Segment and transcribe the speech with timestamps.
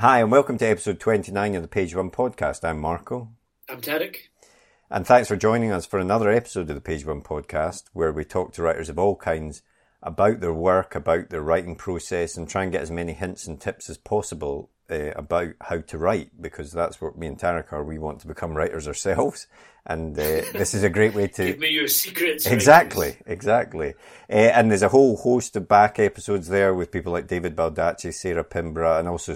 [0.00, 2.62] Hi, and welcome to episode 29 of the Page One podcast.
[2.62, 3.32] I'm Marco.
[3.68, 4.16] I'm Tarek.
[4.88, 8.24] And thanks for joining us for another episode of the Page One podcast, where we
[8.24, 9.62] talk to writers of all kinds
[10.00, 13.60] about their work, about their writing process, and try and get as many hints and
[13.60, 17.84] tips as possible uh, about how to write, because that's what me and Tarek are.
[17.84, 19.46] We want to become writers ourselves,
[19.86, 22.46] and uh, this is a great way to give me your secrets.
[22.46, 23.22] Exactly, writers.
[23.26, 23.94] exactly.
[24.30, 28.12] Uh, and there's a whole host of back episodes there with people like David Baldacci,
[28.12, 29.34] Sarah Pinborough, and also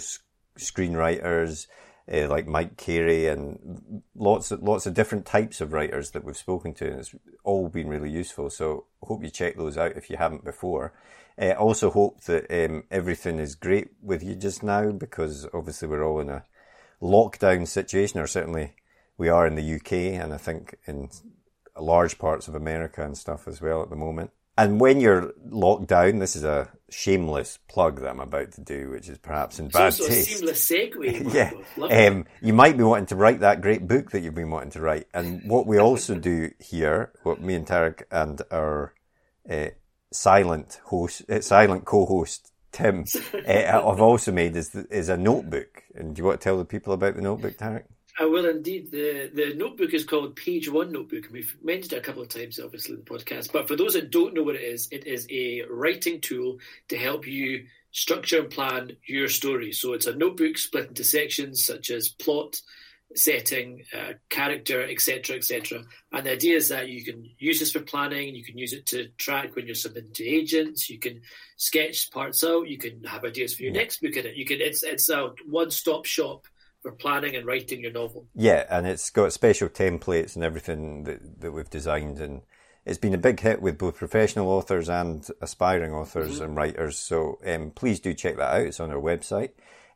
[0.58, 1.66] screenwriters
[2.10, 6.36] uh, like Mike Carey and lots of, lots of different types of writers that we've
[6.36, 7.14] spoken to, and it's
[7.44, 8.50] all been really useful.
[8.50, 10.92] So hope you check those out if you haven't before.
[11.40, 16.04] Uh, also hope that um, everything is great with you just now because obviously we're
[16.04, 16.44] all in a
[17.00, 18.74] lockdown situation, or certainly
[19.16, 21.08] we are in the UK, and I think in
[21.78, 24.30] large parts of America and stuff as well at the moment.
[24.58, 28.90] And when you're locked down, this is a shameless plug that I'm about to do,
[28.90, 30.30] which is perhaps in bad taste.
[30.30, 31.34] Seamless segue.
[31.78, 34.72] yeah, um, you might be wanting to write that great book that you've been wanting
[34.72, 35.08] to write.
[35.14, 38.92] And what we also do here, what me and Tarek and our
[39.48, 39.68] uh,
[40.12, 45.82] silent host, uh, silent co-host Tim, uh, have also made is is a notebook.
[45.94, 47.84] And do you want to tell the people about the notebook, Tarek?
[48.18, 48.90] I will indeed.
[48.90, 52.28] The the notebook is called Page One Notebook, and we've mentioned it a couple of
[52.28, 53.52] times, obviously, in the podcast.
[53.52, 56.96] But for those that don't know what it is, it is a writing tool to
[56.96, 59.72] help you structure and plan your story.
[59.72, 62.60] So it's a notebook split into sections such as plot,
[63.14, 65.82] setting, uh, character, etc., etc.
[66.12, 68.34] And the idea is that you can use this for planning.
[68.34, 70.88] You can use it to track when you're submitting to agents.
[70.88, 71.22] You can
[71.56, 72.68] sketch parts out.
[72.68, 73.80] You can have ideas for your yeah.
[73.80, 74.36] next book in it.
[74.36, 74.60] You can.
[74.60, 76.46] It's it's a one stop shop
[76.82, 78.26] for planning and writing your novel.
[78.34, 82.42] Yeah, and it's got special templates and everything that, that we've designed, and
[82.84, 86.44] it's been a big hit with both professional authors and aspiring authors mm-hmm.
[86.44, 86.98] and writers.
[86.98, 88.66] So um, please do check that out.
[88.66, 89.50] It's on our website.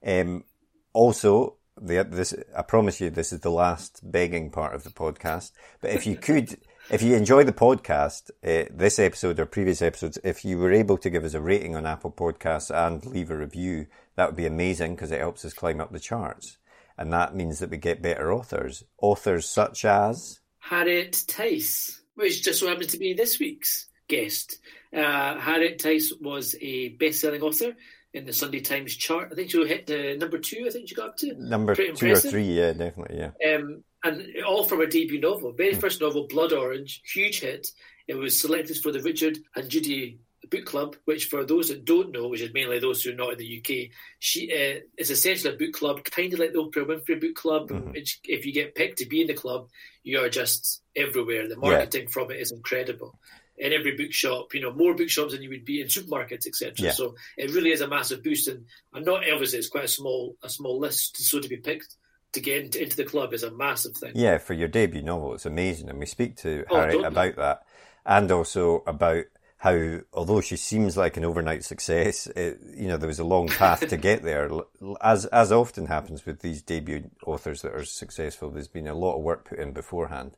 [0.05, 0.45] Um,
[0.93, 5.53] also, the, this I promise you, this is the last begging part of the podcast.
[5.81, 6.59] But if you could.
[6.89, 10.97] If you enjoy the podcast, uh, this episode or previous episodes, if you were able
[10.99, 14.47] to give us a rating on Apple Podcasts and leave a review, that would be
[14.47, 16.59] amazing because it helps us climb up the charts
[16.99, 18.85] and that means that we get better authors.
[19.01, 24.59] Authors such as Harriet Tyce, which just so happens to be this week's guest.
[24.93, 27.75] Uh, Harriet Tyce was a best-selling author
[28.17, 29.29] in the Sunday Times chart.
[29.31, 30.65] I think she hit the number two.
[30.67, 32.29] I think she got up to number Pretty two impressive.
[32.29, 32.45] or three.
[32.45, 33.19] Yeah, definitely.
[33.19, 33.55] Yeah.
[33.55, 35.81] Um, and all from her debut novel, very hmm.
[35.81, 37.69] first novel, Blood Orange, huge hit.
[38.09, 40.19] It was selected for the Richard and Judy
[40.51, 43.33] book club, which for those that don't know, which is mainly those who are not
[43.33, 46.87] in the UK, she uh, is essentially a book club, kind of like the Oprah
[46.87, 47.69] Winfrey Book Club.
[47.69, 47.91] Mm-hmm.
[47.91, 49.69] Which, if you get picked to be in the club,
[50.05, 51.49] you are just everywhere.
[51.49, 52.11] The marketing yeah.
[52.13, 53.19] from it is incredible.
[53.59, 56.75] In every bookshop, you know, more bookshops than you would be in supermarkets, etc.
[56.77, 56.91] Yeah.
[56.91, 60.37] So it really is a massive boost, and, and not obviously it's quite a small
[60.43, 61.97] a small list, so to be picked
[62.33, 64.13] to get into, into the club is a massive thing.
[64.15, 67.63] Yeah, for your debut novel, it's amazing, and we speak to oh, Harry about that,
[68.05, 69.25] and also about
[69.59, 73.49] how, although she seems like an overnight success, it, you know, there was a long
[73.49, 74.51] path to get there.
[75.01, 79.17] As, as often happens with these debut authors that are successful, there's been a lot
[79.17, 80.37] of work put in beforehand.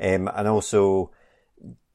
[0.00, 1.10] Um, and also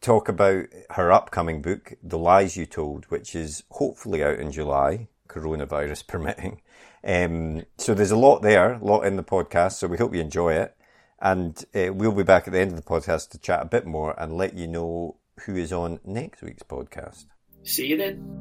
[0.01, 5.07] talk about her upcoming book, The Lies You Told, which is hopefully out in July,
[5.27, 6.61] coronavirus permitting.
[7.03, 9.73] Um, so there's a lot there, a lot in the podcast.
[9.73, 10.75] So we hope you enjoy it.
[11.21, 13.85] And uh, we'll be back at the end of the podcast to chat a bit
[13.85, 17.25] more and let you know who is on next week's podcast.
[17.63, 18.39] See you then.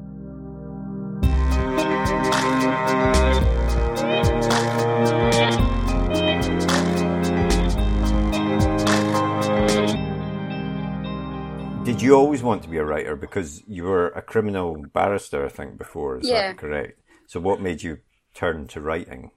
[11.88, 13.16] Did you always want to be a writer?
[13.16, 16.18] Because you were a criminal barrister, I think, before.
[16.18, 16.48] Is yeah.
[16.48, 17.00] that correct?
[17.28, 18.00] So, what made you
[18.34, 19.30] turn to writing?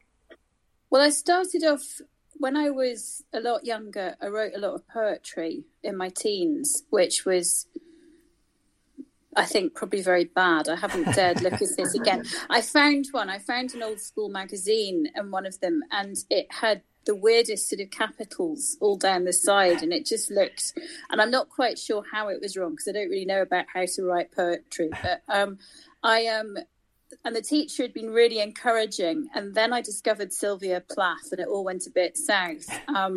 [0.89, 2.01] Well, I started off
[2.33, 6.83] when I was a lot younger, I wrote a lot of poetry in my teens,
[6.89, 7.67] which was,
[9.37, 10.67] I think, probably very bad.
[10.67, 12.25] I haven't dared look at this again.
[12.49, 13.29] I found one.
[13.29, 17.69] I found an old school magazine and one of them, and it had the weirdest
[17.69, 20.73] sort of capitals all down the side, and it just looked.
[21.09, 23.65] And I'm not quite sure how it was wrong because I don't really know about
[23.73, 25.57] how to write poetry, but um,
[26.03, 26.57] I um,
[27.25, 29.27] and the teacher had been really encouraging.
[29.33, 32.67] And then I discovered Sylvia Plath, and it all went a bit south.
[32.87, 33.15] Um,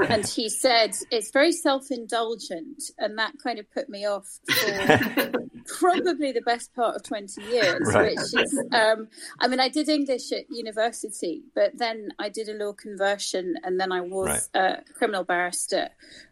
[0.00, 5.32] and he said it's very self indulgent, and that kind of put me off for
[5.66, 8.16] probably the best part of 20 years, right.
[8.16, 9.08] which is, um,
[9.40, 13.78] I mean, I did English at university, but then I did a law conversion and
[13.80, 14.78] then I was right.
[14.78, 15.90] a criminal barrister.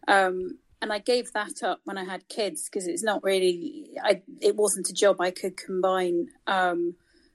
[0.08, 4.22] Um, and I gave that up when I had kids because it's not really, I,
[4.40, 6.94] it wasn't a job I could combine um,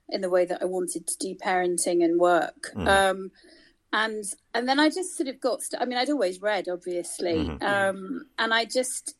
[0.10, 2.72] in the way that I wanted to do parenting and work.
[2.76, 2.88] Mm.
[2.88, 3.32] Um,
[3.94, 5.62] and and then I just sort of got.
[5.62, 7.64] St- I mean, I'd always read, obviously, mm-hmm.
[7.64, 9.16] um, and I just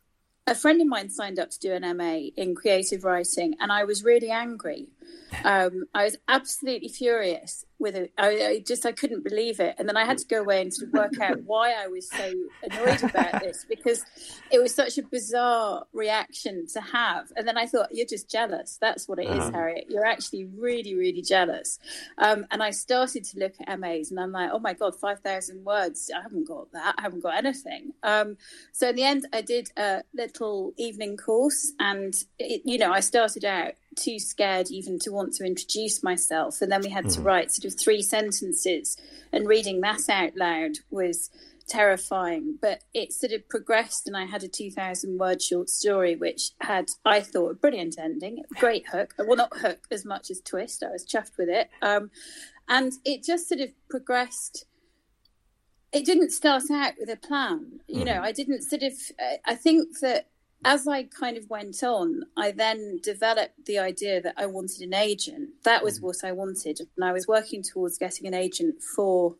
[0.48, 3.84] a friend of mine signed up to do an MA in creative writing, and I
[3.84, 4.88] was really angry.
[5.44, 8.12] Um, I was absolutely furious with it.
[8.18, 10.74] I, I, just I couldn't believe it, and then I had to go away and
[10.74, 12.34] sort of work out why I was so
[12.64, 14.04] annoyed about this because
[14.52, 17.32] it was such a bizarre reaction to have.
[17.36, 18.78] And then I thought, you're just jealous.
[18.80, 19.48] That's what it uh-huh.
[19.48, 19.86] is, Harriet.
[19.90, 21.80] You're actually really, really jealous.
[22.18, 25.20] Um, and I started to look at MAs, and I'm like, oh my god, five
[25.20, 26.10] thousand words.
[26.16, 26.96] I haven't got that.
[26.98, 27.94] I haven't got anything.
[28.04, 28.38] Um,
[28.72, 33.00] so in the end, I did a little evening course, and it, you know, I
[33.00, 36.62] started out too scared even to want to introduce myself.
[36.62, 37.14] And then we had mm.
[37.16, 37.28] to hmm.
[37.28, 38.98] write sort of three sentences,
[39.32, 41.30] and reading that out loud was
[41.68, 42.58] terrifying.
[42.62, 46.90] But it sort of progressed, and I had a 2,000 word short story, which had,
[47.04, 49.14] I thought, a brilliant ending, great hook.
[49.18, 50.84] Well, not hook as much as twist.
[50.84, 51.70] I was chuffed with it.
[51.82, 52.12] Um,
[52.68, 54.66] and it just sort of progressed
[55.92, 58.06] it didn't start out with a plan you hmm.
[58.06, 58.94] know i didn't sort of
[59.46, 60.28] i think that
[60.64, 64.94] as I kind of went on, I then developed the idea that I wanted an
[64.94, 65.50] agent.
[65.64, 66.04] That was mm.
[66.04, 66.80] what I wanted.
[66.80, 69.36] And I was working towards getting an agent for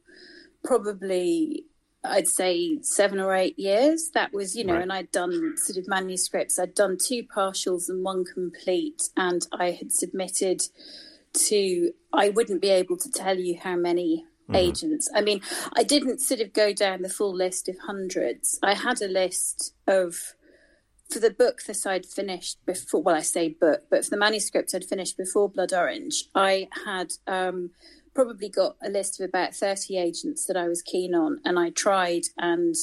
[0.64, 1.66] probably,
[2.04, 4.12] I'd say, seven or eight years.
[4.14, 4.84] That was, you know, right.
[4.84, 6.60] and I'd done sort of manuscripts.
[6.60, 9.10] I'd done two partials and one complete.
[9.18, 10.64] And I had submitted
[11.34, 14.58] to, I wouldn't be able to tell you how many Mm-hmm.
[14.58, 15.10] agents.
[15.16, 15.42] I mean,
[15.76, 18.60] I didn't sort of go down the full list of hundreds.
[18.62, 20.36] I had a list of
[21.12, 24.74] for the book this I'd finished before, well, I say book, but for the manuscript
[24.74, 27.72] I'd finished before Blood Orange, I had um,
[28.14, 31.42] probably got a list of about 30 agents that I was keen on.
[31.46, 32.76] And I tried, and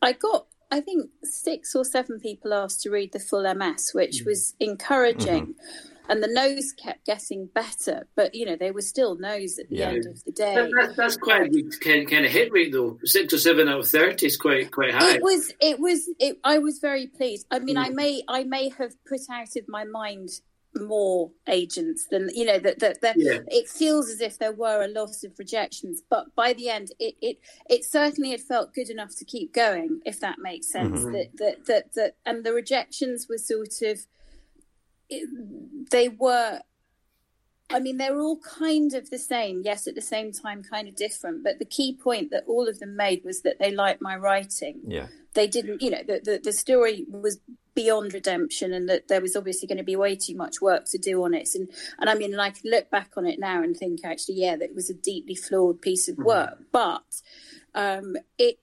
[0.00, 4.20] I got, I think, six or seven people asked to read the full MS, which
[4.20, 4.28] mm-hmm.
[4.28, 5.46] was encouraging.
[5.46, 9.68] Mm-hmm and the noes kept getting better, but you know they were still noes at
[9.68, 9.88] the yeah.
[9.88, 10.54] end of the day.
[10.54, 12.98] That, that's quite a good kind, kind of hit rate though.
[13.04, 15.16] Six or seven out of thirty is quite quite high.
[15.16, 15.52] It was.
[15.60, 16.08] It was.
[16.18, 17.46] It, I was very pleased.
[17.50, 17.86] I mean, mm.
[17.86, 20.30] I may I may have put out of my mind
[20.74, 23.38] more agents than you know that that, that yeah.
[23.48, 27.14] it feels as if there were a lot of rejections but by the end it
[27.20, 27.38] it
[27.68, 31.12] it certainly had felt good enough to keep going if that makes sense mm-hmm.
[31.12, 33.98] that, that that that and the rejections were sort of
[35.08, 36.60] it, they were
[37.70, 40.96] I mean, they're all kind of the same, yes, at the same time, kind of
[40.96, 41.44] different.
[41.44, 44.80] But the key point that all of them made was that they liked my writing.
[44.86, 45.08] Yeah.
[45.34, 47.40] They didn't, you know, the, the, the story was
[47.74, 50.98] beyond redemption and that there was obviously going to be way too much work to
[50.98, 51.50] do on it.
[51.54, 51.68] And,
[52.00, 54.56] and I mean, and I can look back on it now and think actually, yeah,
[54.56, 56.24] that it was a deeply flawed piece of mm-hmm.
[56.24, 56.54] work.
[56.54, 56.64] Mm-hmm.
[56.72, 57.22] But
[57.74, 58.60] um, it,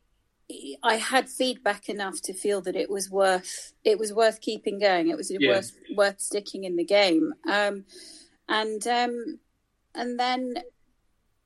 [0.84, 5.10] I had feedback enough to feel that it was worth it was worth keeping going.
[5.10, 5.50] It was yeah.
[5.50, 7.34] worth worth sticking in the game.
[7.50, 7.86] Um,
[8.48, 9.40] and um,
[9.96, 10.56] and then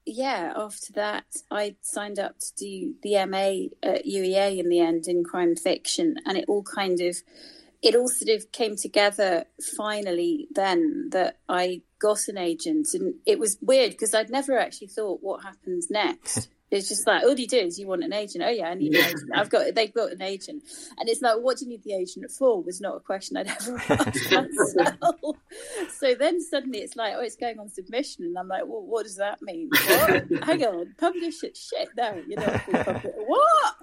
[0.05, 5.07] yeah, after that, I signed up to do the MA at UEA in the end
[5.07, 7.17] in crime fiction, and it all kind of
[7.81, 9.45] it all sort of came together
[9.77, 14.87] finally then that I got an agent, and it was weird because I'd never actually
[14.87, 16.49] thought what happens next.
[16.71, 18.43] It's just like all you do is you want an agent.
[18.45, 19.31] Oh yeah, I need an agent.
[19.33, 20.63] I've got they've got an agent,
[20.99, 22.61] and it's like, what do you need the agent for?
[22.61, 25.35] Was not a question I'd ever asked myself.
[25.89, 29.03] so then suddenly it's like, oh, it's going on submission, and I'm like, well, what
[29.03, 29.69] does that mean?
[29.69, 30.43] What?
[30.43, 31.57] Hang on, publish it?
[31.57, 32.61] Shit, no, you know
[33.25, 33.75] what?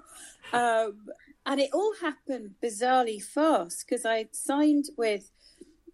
[0.53, 1.07] Um,
[1.45, 5.31] and it all happened bizarrely fast because I signed with.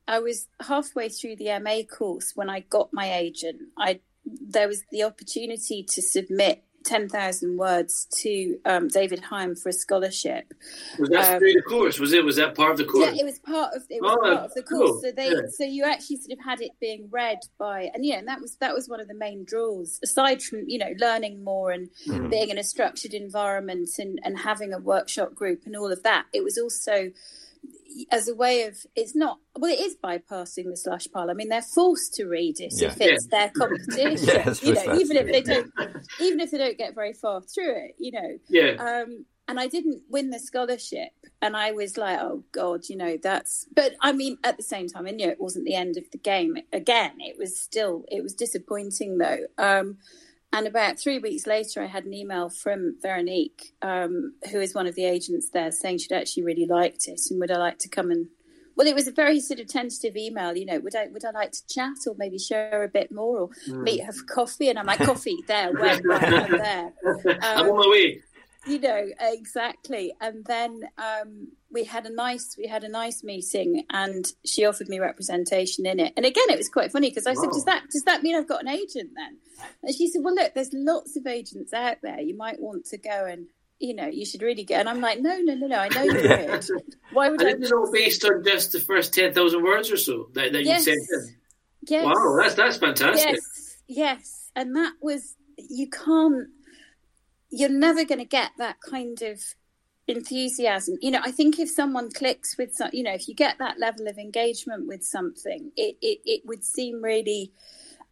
[0.05, 3.61] I was halfway through the MA course when I got my agent.
[3.77, 9.73] I there was the opportunity to submit 10,000 words to um, David Higham for a
[9.73, 10.53] scholarship.
[10.99, 11.99] Was that um, through the course?
[11.99, 12.23] Was it?
[12.23, 13.13] Was that part of the course?
[13.13, 14.91] Yeah, it was part of it was oh, part of the course.
[14.91, 15.01] Cool.
[15.01, 15.41] So they, yeah.
[15.49, 18.55] so you actually sort of had it being read by, and yeah, and that was
[18.57, 19.99] that was one of the main draws.
[20.03, 22.29] Aside from you know learning more and mm-hmm.
[22.29, 26.25] being in a structured environment and and having a workshop group and all of that,
[26.33, 27.11] it was also
[28.11, 31.29] as a way of it's not well it is bypassing the slush pile.
[31.29, 32.87] I mean they're forced to read it yeah.
[32.87, 33.39] if it's yeah.
[33.39, 35.71] their competition yeah, you know even if they don't
[36.19, 38.37] even if they don't get very far through it you know.
[38.49, 39.01] Yeah.
[39.01, 41.09] Um and i didn't win the scholarship
[41.41, 44.87] and i was like oh god you know that's but i mean at the same
[44.87, 46.57] time i knew it wasn't the end of the game.
[46.71, 49.45] Again it was still it was disappointing though.
[49.57, 49.97] Um
[50.53, 54.87] and about three weeks later, I had an email from Veronique, um, who is one
[54.87, 57.89] of the agents there, saying she'd actually really liked it and would I like to
[57.89, 58.27] come and
[58.75, 60.55] well, it was a very sort of tentative email.
[60.55, 63.39] You know, would I would I like to chat or maybe share a bit more
[63.41, 63.83] or mm.
[63.83, 64.69] meet her for coffee?
[64.69, 66.93] And I'm like, coffee there, where, right, there.
[67.25, 68.21] Um, I'm on my way.
[68.65, 70.13] You know exactly.
[70.21, 74.87] And then um, we had a nice we had a nice meeting, and she offered
[74.89, 76.13] me representation in it.
[76.15, 77.41] And again, it was quite funny because I wow.
[77.41, 79.37] said, "Does that does that mean I've got an agent then?"
[79.83, 82.21] And she said, "Well, look, there's lots of agents out there.
[82.21, 83.47] You might want to go and."
[83.79, 84.79] you know, you should really get.
[84.79, 85.75] And I'm like, no, no, no, no.
[85.75, 86.95] I know you could.
[87.11, 87.49] Why would I?
[87.49, 90.87] I all based on just the first ten thousand words or so that, that yes.
[90.87, 91.35] you sent in.
[91.89, 92.05] Yes.
[92.05, 93.33] Wow, that's that's fantastic.
[93.33, 96.47] Yes, yes, and that was you can't.
[97.53, 99.41] You're never going to get that kind of
[100.07, 100.97] enthusiasm.
[101.01, 103.79] You know, I think if someone clicks with some, you know, if you get that
[103.79, 107.51] level of engagement with something, it it, it would seem really.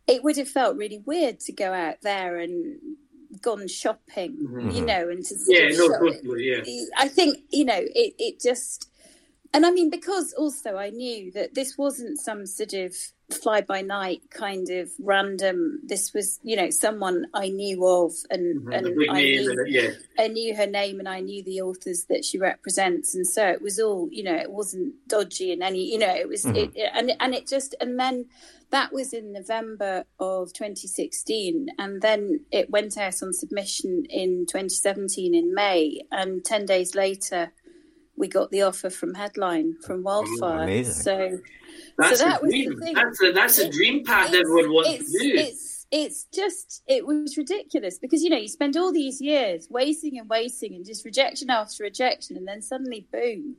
[0.08, 2.80] It would have felt really weird to go out there and
[3.42, 4.70] gone shopping, mm-hmm.
[4.72, 6.86] you know, and to yeah, no, totally, yeah.
[6.98, 8.14] I think you know it.
[8.18, 8.90] It just,
[9.54, 12.96] and I mean, because also I knew that this wasn't some sort of
[13.34, 15.80] fly by night kind of random.
[15.84, 18.72] This was, you know, someone I knew of, and mm-hmm.
[18.72, 19.90] and I knew, yeah.
[20.18, 23.62] I knew her name, and I knew the authors that she represents, and so it
[23.62, 26.56] was all, you know, it wasn't dodgy in any, you know, it was, mm-hmm.
[26.58, 28.26] it, it, and and it just, and then
[28.72, 35.36] that was in November of 2016, and then it went out on submission in 2017
[35.36, 37.52] in May, and 10 days later,
[38.16, 40.70] we got the offer from Headline from Wildfire.
[40.70, 41.40] Ooh, so,
[41.98, 42.76] that's so that was dream.
[42.80, 42.94] the thing.
[42.94, 45.36] That's a, that's a dream path everyone wants to do.
[45.36, 50.18] It's, it's just it was ridiculous because you know you spend all these years waiting
[50.18, 53.58] and waiting and just rejection after rejection and then suddenly boom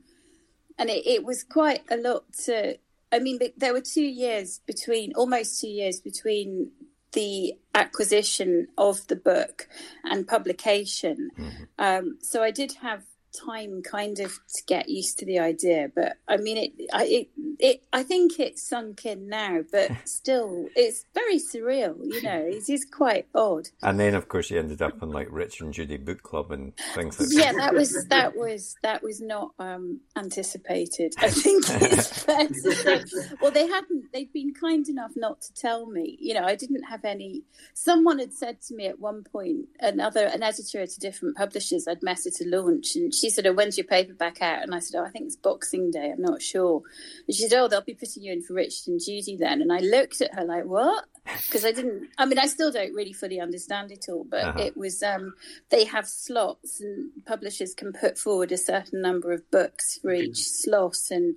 [0.79, 2.75] and it, it was quite a lot to
[3.13, 6.71] I mean, there were two years between, almost two years between
[7.11, 9.67] the acquisition of the book
[10.03, 11.29] and publication.
[11.37, 11.63] Mm-hmm.
[11.77, 16.17] Um, so I did have time kind of to get used to the idea but
[16.27, 21.05] i mean it i it, it i think it's sunk in now but still it's
[21.13, 23.69] very surreal you know it is quite odd.
[23.81, 26.73] And then of course you ended up in like rich and judy book club and
[26.93, 28.35] things like yeah that was that.
[28.35, 33.03] was that was not um anticipated i think it's fair to say
[33.41, 36.83] well they hadn't they'd been kind enough not to tell me you know i didn't
[36.83, 40.99] have any someone had said to me at one point another an editor at a
[40.99, 44.63] different publishers i'd met at a launch and she said, "Oh, when's your paperback out?"
[44.63, 46.11] And I said, "Oh, I think it's Boxing Day.
[46.11, 46.81] I'm not sure."
[47.27, 49.71] And she said, "Oh, they'll be putting you in for Richard and Judy then." And
[49.71, 51.05] I looked at her like, "What?"
[51.45, 52.09] Because I didn't.
[52.17, 54.59] I mean, I still don't really fully understand it all, but uh-huh.
[54.59, 55.01] it was.
[55.01, 55.33] Um,
[55.69, 60.31] they have slots, and publishers can put forward a certain number of books for mm-hmm.
[60.31, 60.97] each slot.
[61.11, 61.35] And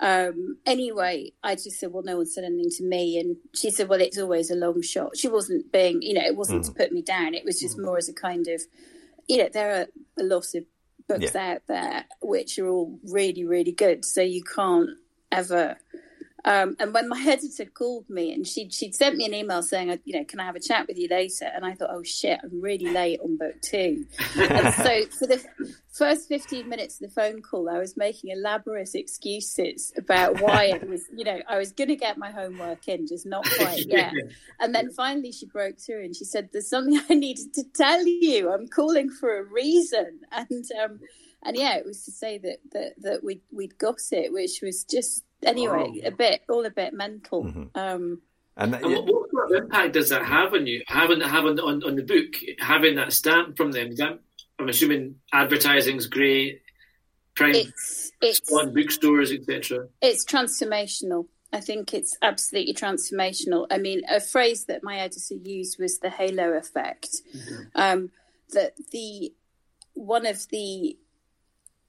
[0.00, 3.88] um, anyway, I just said, "Well, no one said anything to me." And she said,
[3.88, 6.66] "Well, it's always a long shot." She wasn't being, you know, it wasn't mm.
[6.66, 7.34] to put me down.
[7.34, 7.84] It was just mm.
[7.84, 8.62] more as a kind of
[9.28, 9.86] you know, there are
[10.18, 10.64] a lot of
[11.08, 11.52] books yeah.
[11.52, 14.90] out there which are all really really good so you can't
[15.32, 15.76] ever
[16.44, 19.98] um, and when my editor called me and she'd, she'd sent me an email saying,
[20.04, 21.46] you know, can I have a chat with you later?
[21.46, 24.06] And I thought, oh shit, I'm really late on book two.
[24.36, 25.44] and so for the
[25.92, 30.88] first 15 minutes of the phone call, I was making elaborate excuses about why it
[30.88, 34.12] was, you know, I was going to get my homework in, just not quite yet.
[34.60, 38.06] And then finally she broke through and she said, there's something I needed to tell
[38.06, 38.52] you.
[38.52, 40.20] I'm calling for a reason.
[40.30, 41.00] And, um,
[41.42, 44.84] and yeah, it was to say that, that, that we'd, we'd got it, which was
[44.84, 46.08] just, anyway, oh.
[46.08, 47.44] a bit all a bit mental.
[47.44, 47.62] Mm-hmm.
[47.74, 48.22] Um,
[48.56, 48.98] and, that, yeah.
[48.98, 50.82] what, what, impact does that have on you?
[50.88, 53.94] Having having on, on the book, having that stamp from them.
[53.96, 54.18] That,
[54.58, 56.62] I'm assuming advertising's great.
[57.36, 59.86] Prime it's, it's on bookstores, etc.
[60.02, 61.26] It's transformational.
[61.52, 63.66] I think it's absolutely transformational.
[63.70, 67.08] I mean, a phrase that my editor used was the halo effect.
[67.34, 67.62] Mm-hmm.
[67.74, 68.10] Um,
[68.50, 69.32] that the
[69.94, 70.96] one of the,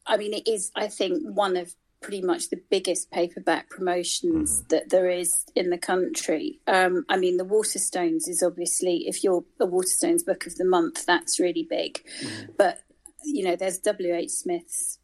[0.05, 0.71] I mean, it is.
[0.75, 4.67] I think one of pretty much the biggest paperback promotions mm-hmm.
[4.69, 6.59] that there is in the country.
[6.67, 11.05] Um, I mean, the Waterstones is obviously, if you're a Waterstones book of the month,
[11.05, 12.03] that's really big.
[12.21, 12.51] Mm-hmm.
[12.57, 12.81] But,
[13.23, 14.29] you know, there's W.H.
[14.29, 14.99] Smiths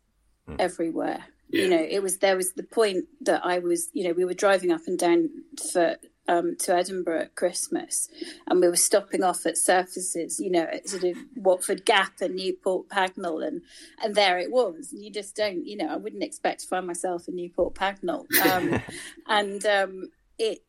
[0.47, 0.57] mm-hmm.
[0.59, 1.25] everywhere.
[1.49, 1.63] Yeah.
[1.63, 4.33] You know, it was, there was the point that I was, you know, we were
[4.33, 5.29] driving up and down
[5.71, 5.97] for
[6.27, 8.09] um, to Edinburgh at Christmas,
[8.47, 12.35] and we were stopping off at surfaces, you know, at sort of Watford Gap and
[12.35, 13.61] Newport Pagnell, and
[14.01, 14.91] and there it was.
[14.91, 18.25] And you just don't, you know, I wouldn't expect to find myself in Newport Pagnell,
[18.45, 18.81] um,
[19.27, 20.63] and um, it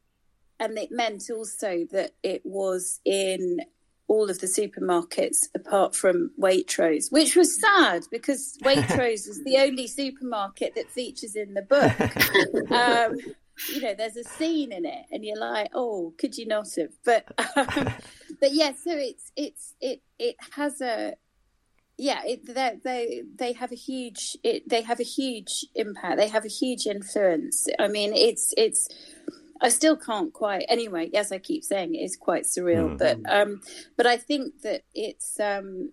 [0.59, 3.61] and it meant also that it was in
[4.09, 9.87] all of the supermarkets apart from Waitrose, which was sad because Waitrose is the only
[9.87, 11.93] supermarket that features in the book.
[12.71, 13.19] Um,
[13.73, 16.93] you know, there's a scene in it, and you're like, oh, could you not have?
[17.05, 17.93] But, um,
[18.41, 21.15] but yeah, so it's it's it it has a
[21.99, 26.19] yeah, it, they they they have a huge it, they have a huge impact.
[26.19, 27.67] They have a huge influence.
[27.79, 28.89] I mean, it's it's.
[29.59, 30.67] I still can't quite.
[30.69, 32.97] Anyway, as I keep saying, it is quite surreal.
[32.97, 32.99] Mm.
[32.99, 33.63] But um,
[33.97, 35.93] but I think that it's um,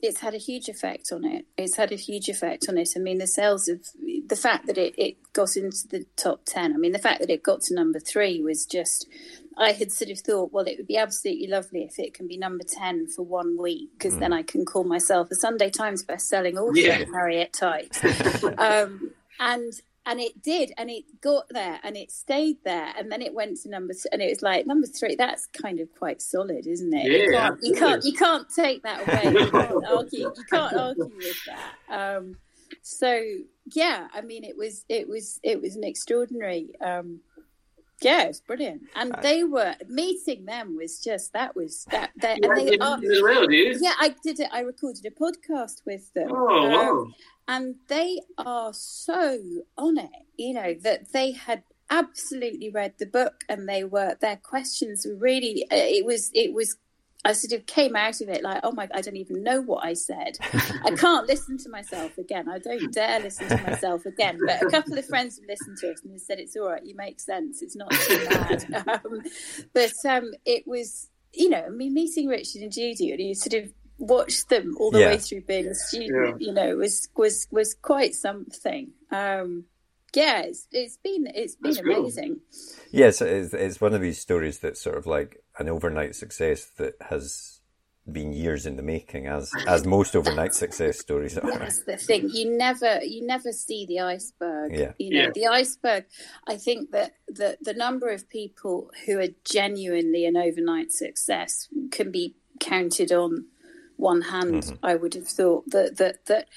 [0.00, 1.46] it's had a huge effect on it.
[1.56, 2.90] It's had a huge effect on it.
[2.96, 3.80] I mean, the sales of
[4.26, 7.30] the fact that it, it got into the top 10, I mean, the fact that
[7.30, 9.08] it got to number three was just,
[9.56, 12.36] I had sort of thought, well, it would be absolutely lovely if it can be
[12.36, 14.20] number 10 for one week, because mm.
[14.20, 17.04] then I can call myself a Sunday Times best-selling author, yeah.
[17.12, 18.58] Harriet Tyce.
[18.58, 19.72] um, and
[20.08, 23.58] and it did and it got there and it stayed there and then it went
[23.58, 27.06] to number and it was like number three that's kind of quite solid isn't it?
[27.06, 29.32] Yeah, you, can't, you can't you can't take that away.
[29.32, 32.16] You can't argue you can't argue with that.
[32.16, 32.36] Um,
[32.82, 33.22] so
[33.74, 37.20] yeah i mean it was it was it was an extraordinary um,
[38.02, 42.10] yeah, it's brilliant, and they were meeting them was just that was that.
[42.16, 44.48] that and they are, yeah, I did it.
[44.52, 46.30] I recorded a podcast with them.
[46.30, 47.06] Oh, um, wow
[47.48, 49.40] and they are so
[49.76, 54.36] on it you know that they had absolutely read the book and they were their
[54.36, 56.76] questions were really uh, it was it was
[57.24, 59.60] I sort of came out of it like, oh my, god, I don't even know
[59.60, 60.38] what I said.
[60.84, 62.48] I can't listen to myself again.
[62.48, 64.38] I don't dare listen to myself again.
[64.44, 66.84] But a couple of friends have listened to it and have said it's all right.
[66.84, 67.60] You make sense.
[67.60, 68.64] It's not too bad.
[68.88, 69.22] Um,
[69.74, 73.62] but um, it was, you know, I mean, meeting Richard and Judy, and you sort
[73.62, 75.06] of watched them all the yeah.
[75.08, 76.46] way through being a student, yeah.
[76.46, 78.92] you know, was was was quite something.
[79.10, 79.64] Um,
[80.14, 82.36] yeah, it's, it's been it's been That's amazing.
[82.36, 82.84] Cool.
[82.90, 86.94] Yes, it's, it's one of these stories that's sort of like an overnight success that
[87.10, 87.60] has
[88.10, 91.58] been years in the making, as as most overnight success stories are.
[91.58, 92.30] That's the thing.
[92.32, 94.74] You never you never see the iceberg.
[94.74, 94.92] Yeah.
[94.98, 95.30] You know, yeah.
[95.34, 96.06] the iceberg.
[96.46, 102.10] I think that the the number of people who are genuinely an overnight success can
[102.10, 103.46] be counted on
[103.96, 104.86] one hand, mm-hmm.
[104.86, 106.48] I would have thought that that that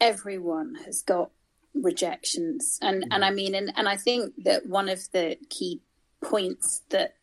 [0.00, 1.30] everyone has got
[1.74, 3.12] rejections, and mm-hmm.
[3.12, 5.80] and I mean, and and I think that one of the key
[6.22, 7.14] points that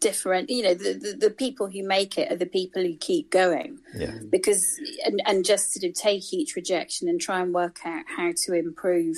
[0.00, 3.30] different you know the, the, the people who make it are the people who keep
[3.30, 3.78] going.
[3.94, 4.18] Yeah.
[4.30, 8.32] Because and and just sort of take each rejection and try and work out how
[8.44, 9.16] to improve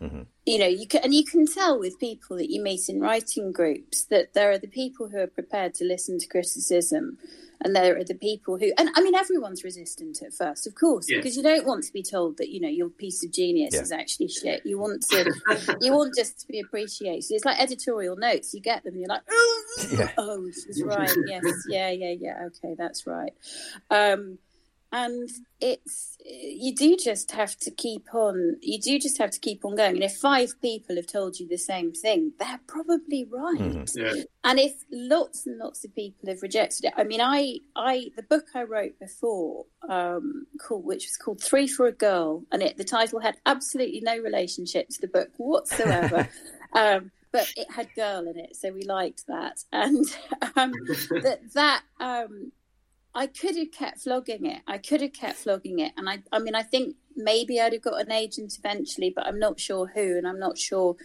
[0.00, 0.22] mm-hmm.
[0.46, 3.52] you know you can and you can tell with people that you meet in writing
[3.52, 7.18] groups that there are the people who are prepared to listen to criticism
[7.62, 11.06] and there are the people who and i mean everyone's resistant at first of course
[11.08, 11.18] yeah.
[11.18, 13.80] because you don't want to be told that you know your piece of genius yeah.
[13.80, 18.16] is actually shit you want to you want just to be appreciated it's like editorial
[18.16, 20.10] notes you get them and you're like oh, yeah.
[20.18, 23.32] oh she's right yes yeah yeah yeah okay that's right
[23.90, 24.38] um
[24.92, 25.28] and
[25.60, 29.76] it's you do just have to keep on you do just have to keep on
[29.76, 33.98] going and if five people have told you the same thing they're probably right mm-hmm.
[33.98, 34.22] yeah.
[34.44, 38.22] and if lots and lots of people have rejected it i mean i i the
[38.24, 42.76] book i wrote before um called which was called three for a girl and it
[42.76, 46.28] the title had absolutely no relationship to the book whatsoever
[46.72, 50.04] um but it had girl in it so we liked that and
[50.56, 50.72] um
[51.22, 52.50] that that um
[53.14, 54.62] I could have kept flogging it.
[54.66, 55.92] I could have kept flogging it.
[55.96, 59.38] And I, I mean, I think maybe I'd have got an agent eventually, but I'm
[59.38, 60.96] not sure who, and I'm not sure.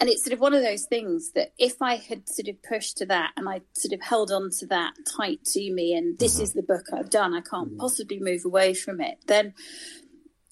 [0.00, 2.98] And it's sort of one of those things that if I had sort of pushed
[2.98, 6.34] to that and I sort of held on to that tight to me, and this
[6.34, 6.42] mm-hmm.
[6.44, 7.78] is the book I've done, I can't mm-hmm.
[7.78, 9.54] possibly move away from it, then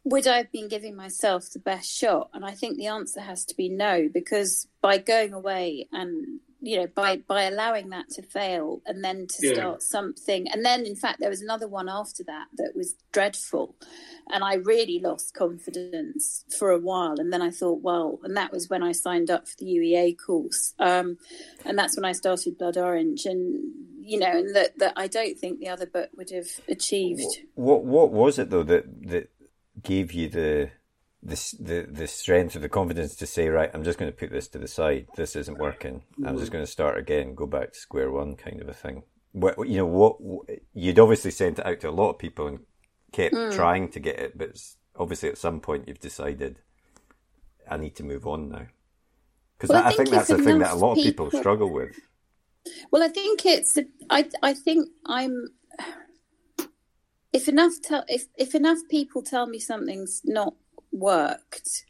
[0.04, 2.28] would I have been giving myself the best shot?
[2.34, 6.78] And I think the answer has to be no, because by going away and you
[6.78, 9.54] know by by allowing that to fail and then to yeah.
[9.54, 10.48] start something.
[10.50, 13.76] And then in fact there was another one after that that was dreadful.
[14.30, 17.16] And i really lost confidence for a while.
[17.18, 20.16] And then i thought well and that was when i signed up for the uea
[20.18, 20.74] course.
[20.78, 21.18] Um,
[21.64, 23.26] and that's when i started blood orange.
[23.26, 27.38] And you know and that, that i don't think the other book would have achieved.
[27.54, 29.30] What what was it though that that
[29.82, 30.70] gave you the
[31.24, 34.30] the, the the strength or the confidence to say, right, I'm just going to put
[34.30, 35.06] this to the side.
[35.16, 36.02] This isn't working.
[36.24, 39.04] I'm just going to start again, go back to square one, kind of a thing.
[39.32, 40.18] What you know, what
[40.74, 42.60] you'd obviously sent it out to a lot of people and
[43.12, 43.54] kept mm.
[43.54, 44.58] trying to get it, but
[44.96, 46.60] obviously at some point you've decided
[47.68, 48.66] I need to move on now.
[49.56, 51.40] Because well, I, I, think, think that's the thing that a lot of people, people
[51.40, 51.98] struggle with.
[52.90, 53.78] Well, I think it's.
[54.10, 55.48] I I think I'm.
[57.32, 60.54] If enough tell if if enough people tell me something's not
[60.94, 61.84] worked,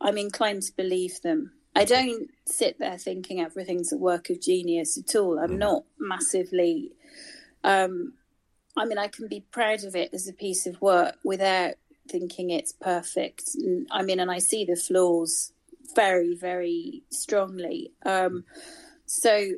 [0.00, 1.52] I'm inclined to believe them.
[1.74, 5.38] I don't sit there thinking everything's a work of genius at all.
[5.38, 5.58] I'm mm.
[5.58, 6.92] not massively.
[7.64, 8.14] Um,
[8.76, 11.74] I mean, I can be proud of it as a piece of work without
[12.08, 13.50] thinking it's perfect.
[13.90, 15.52] I mean, and I see the flaws
[15.94, 17.92] very, very strongly.
[18.04, 18.44] Um,
[19.06, 19.52] so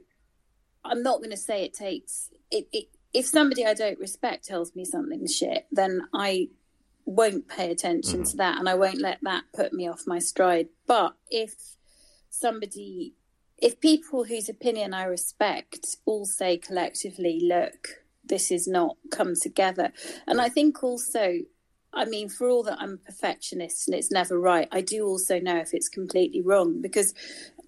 [0.85, 4.75] I'm not going to say it takes it, it if somebody I don't respect tells
[4.75, 6.49] me something shit, then I
[7.07, 8.31] won't pay attention mm.
[8.31, 10.69] to that and I won't let that put me off my stride.
[10.87, 11.55] But if
[12.31, 13.15] somebody,
[13.59, 17.89] if people whose opinion I respect all say collectively, look,
[18.25, 19.93] this is not come together.
[20.27, 21.41] And I think also,
[21.93, 25.39] I mean, for all that I'm a perfectionist and it's never right, I do also
[25.39, 27.15] know if it's completely wrong because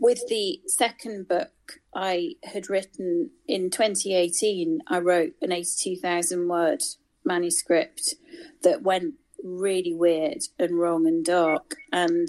[0.01, 6.83] with the second book I had written in 2018, I wrote an 82,000 word
[7.25, 8.15] manuscript
[8.63, 9.15] that went
[9.47, 11.77] really weird and wrong and dark.
[11.93, 12.29] And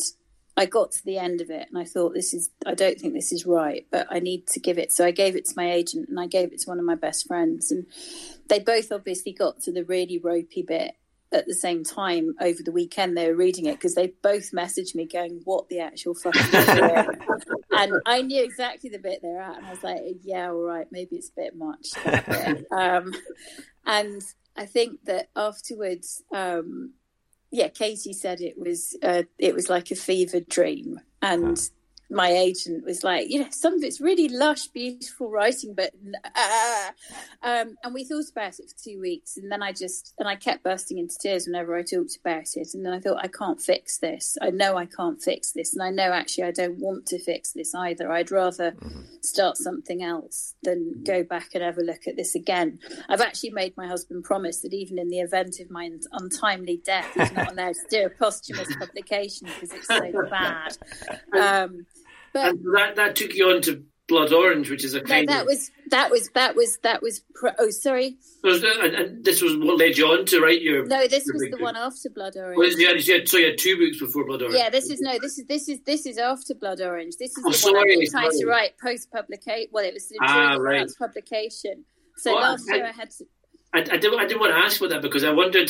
[0.56, 3.13] I got to the end of it and I thought, this is, I don't think
[3.13, 4.91] this is right, but I need to give it.
[4.91, 6.95] So I gave it to my agent and I gave it to one of my
[6.95, 7.71] best friends.
[7.71, 7.86] And
[8.47, 10.95] they both obviously got to the really ropey bit
[11.32, 14.95] at the same time over the weekend they were reading it because they both messaged
[14.95, 16.36] me going, "What the actual fuck?"
[17.71, 20.88] and I knew exactly the bit they're at, and I was like, "Yeah, all right,
[20.91, 21.89] maybe it's a bit much."
[22.71, 23.13] um,
[23.86, 24.21] and
[24.56, 26.93] I think that afterwards, um,
[27.51, 31.57] yeah, Katie said it was uh, it was like a fever dream, and
[32.09, 35.91] my agent was like, you know, some of it's really lush, beautiful writing, but
[36.35, 36.91] uh,
[37.43, 40.35] um, and we thought about it for two weeks, and then I just and I
[40.35, 43.61] kept bursting into tears whenever I talked about it, and then I thought I can't
[43.61, 44.37] fix this.
[44.41, 47.51] I know I can't fix this, and I know actually I don't want to fix
[47.51, 48.11] this either.
[48.11, 49.01] I'd rather mm-hmm.
[49.21, 52.79] start something else than go back and ever look at this again.
[53.09, 57.11] I've actually made my husband promise that even in the event of my untimely death,
[57.13, 60.77] he's not allowed to do a posthumous publication because it's so bad.
[61.37, 61.85] Um,
[62.33, 65.33] but and that that took you on to Blood Orange, which is a kind that,
[65.33, 68.17] that of, was that was that was that was pro- oh sorry.
[68.41, 70.85] Was and, and, this was what led you on to write your.
[70.85, 71.61] No, this was the book.
[71.61, 72.57] one after Blood Orange.
[72.57, 74.57] Well, you had, you had, so you had two books before Blood Orange.
[74.57, 77.15] Yeah, this is no, this is this is this is after Blood Orange.
[77.19, 78.39] This is oh, the sorry, one I've been trying sorry.
[78.39, 79.69] to write post publication.
[79.73, 80.89] Well, it was during ah, right.
[80.97, 81.83] publication.
[82.15, 83.25] So well, last I, year I had to.
[83.73, 85.69] I, I, did, I did want to ask about that because I wondered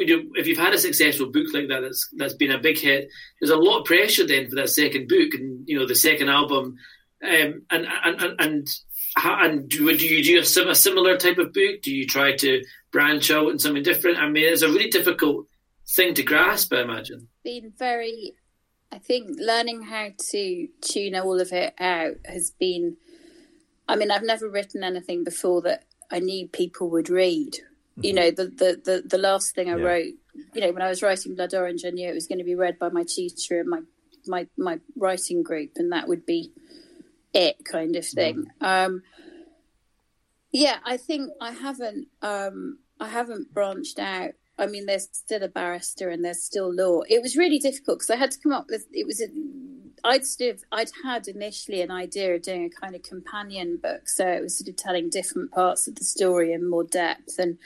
[0.00, 3.08] if you've had a successful book like that that's that's been a big hit,
[3.40, 6.28] there's a lot of pressure then for that second book and you know the second
[6.28, 6.76] album,
[7.24, 8.40] um, and and and.
[8.40, 8.68] and
[9.16, 11.82] and do, do you do a, a similar type of book?
[11.82, 14.18] Do you try to branch out in something different?
[14.18, 15.46] I mean, it's a really difficult
[15.96, 17.26] thing to grasp, I imagine.
[17.42, 18.34] Been very,
[18.92, 22.98] I think, learning how to tune all of it out has been.
[23.88, 27.56] I mean, I've never written anything before that I knew people would read
[28.02, 29.84] you know the the the, the last thing I yeah.
[29.84, 30.14] wrote
[30.54, 32.54] you know when I was writing Blood Orange I knew it was going to be
[32.54, 33.80] read by my teacher and my
[34.26, 36.52] my my writing group and that would be
[37.32, 38.66] it kind of thing mm.
[38.66, 39.02] um
[40.52, 45.48] yeah I think I haven't um I haven't branched out I mean there's still a
[45.48, 48.66] barrister and there's still law it was really difficult because I had to come up
[48.68, 49.28] with it was a
[50.04, 54.08] I'd sort of I'd had initially an idea of doing a kind of companion book,
[54.08, 57.58] so it was sort of telling different parts of the story in more depth, and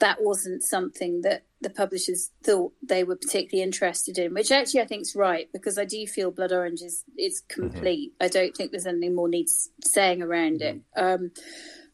[0.00, 4.86] that wasn't something that the publishers thought they were particularly interested in, which actually I
[4.86, 7.62] think is right because I do feel Blood Orange is is mm-hmm.
[7.62, 8.12] complete.
[8.12, 8.24] Mm-hmm.
[8.24, 10.78] I don't think there's anything more needs saying around mm-hmm.
[10.78, 11.00] it.
[11.00, 11.30] Um,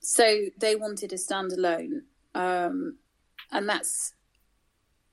[0.01, 2.03] so they wanted a standalone,
[2.35, 2.97] um,
[3.51, 4.15] and that's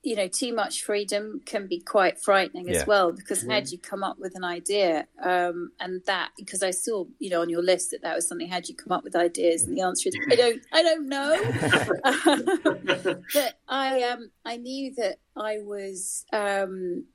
[0.02, 2.78] you know, too much freedom can be quite frightening yeah.
[2.78, 5.06] as well because how do you come up with an idea?
[5.22, 8.48] Um, and that because I saw, you know, on your list that that was something.
[8.48, 9.64] How do you come up with ideas?
[9.64, 11.38] And the answer is I don't, I don't know.
[13.34, 17.06] but I, um, I knew that I was, um,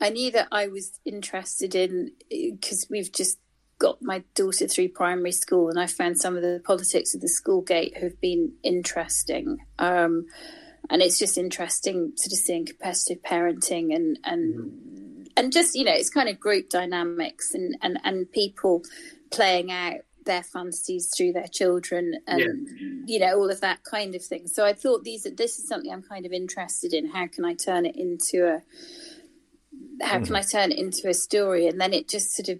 [0.00, 3.40] I knew that I was interested in because we've just
[3.78, 7.28] got my daughter through primary school, and I found some of the politics of the
[7.28, 9.58] school gate have been interesting.
[9.80, 10.26] Um,
[10.90, 15.22] and it's just interesting sort of seeing competitive parenting and and mm-hmm.
[15.36, 18.82] and just you know it's kind of group dynamics and and and people
[19.30, 22.88] playing out their fantasies through their children and yeah.
[23.06, 25.92] you know all of that kind of thing so i thought these this is something
[25.92, 28.62] i'm kind of interested in how can i turn it into a
[30.04, 30.24] how mm.
[30.24, 32.58] can i turn it into a story and then it just sort of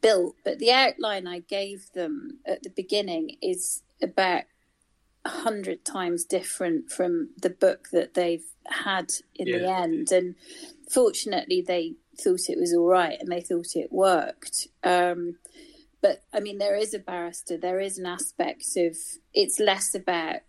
[0.00, 4.44] built but the outline i gave them at the beginning is about
[5.24, 9.58] a hundred times different from the book that they've had in yeah.
[9.58, 10.12] the end.
[10.12, 10.34] And
[10.90, 14.68] fortunately, they thought it was all right and they thought it worked.
[14.82, 15.36] Um,
[16.02, 17.56] but I mean, there is a barrister.
[17.56, 18.96] There is an aspect of
[19.34, 20.40] it's less about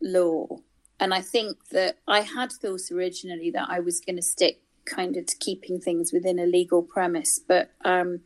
[0.00, 0.60] law,
[0.98, 5.16] and I think that I had thought originally that I was going to stick kind
[5.16, 8.20] of to keeping things within a legal premise, but um,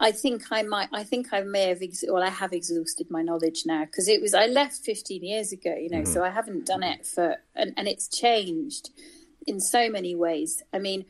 [0.00, 0.88] I think I might.
[0.92, 1.82] I think I may have.
[1.82, 4.34] Ex- well, I have exhausted my knowledge now because it was.
[4.34, 6.12] I left 15 years ago, you know, mm-hmm.
[6.12, 8.90] so I haven't done it for, and, and it's changed
[9.46, 10.62] in so many ways.
[10.72, 11.04] I mean,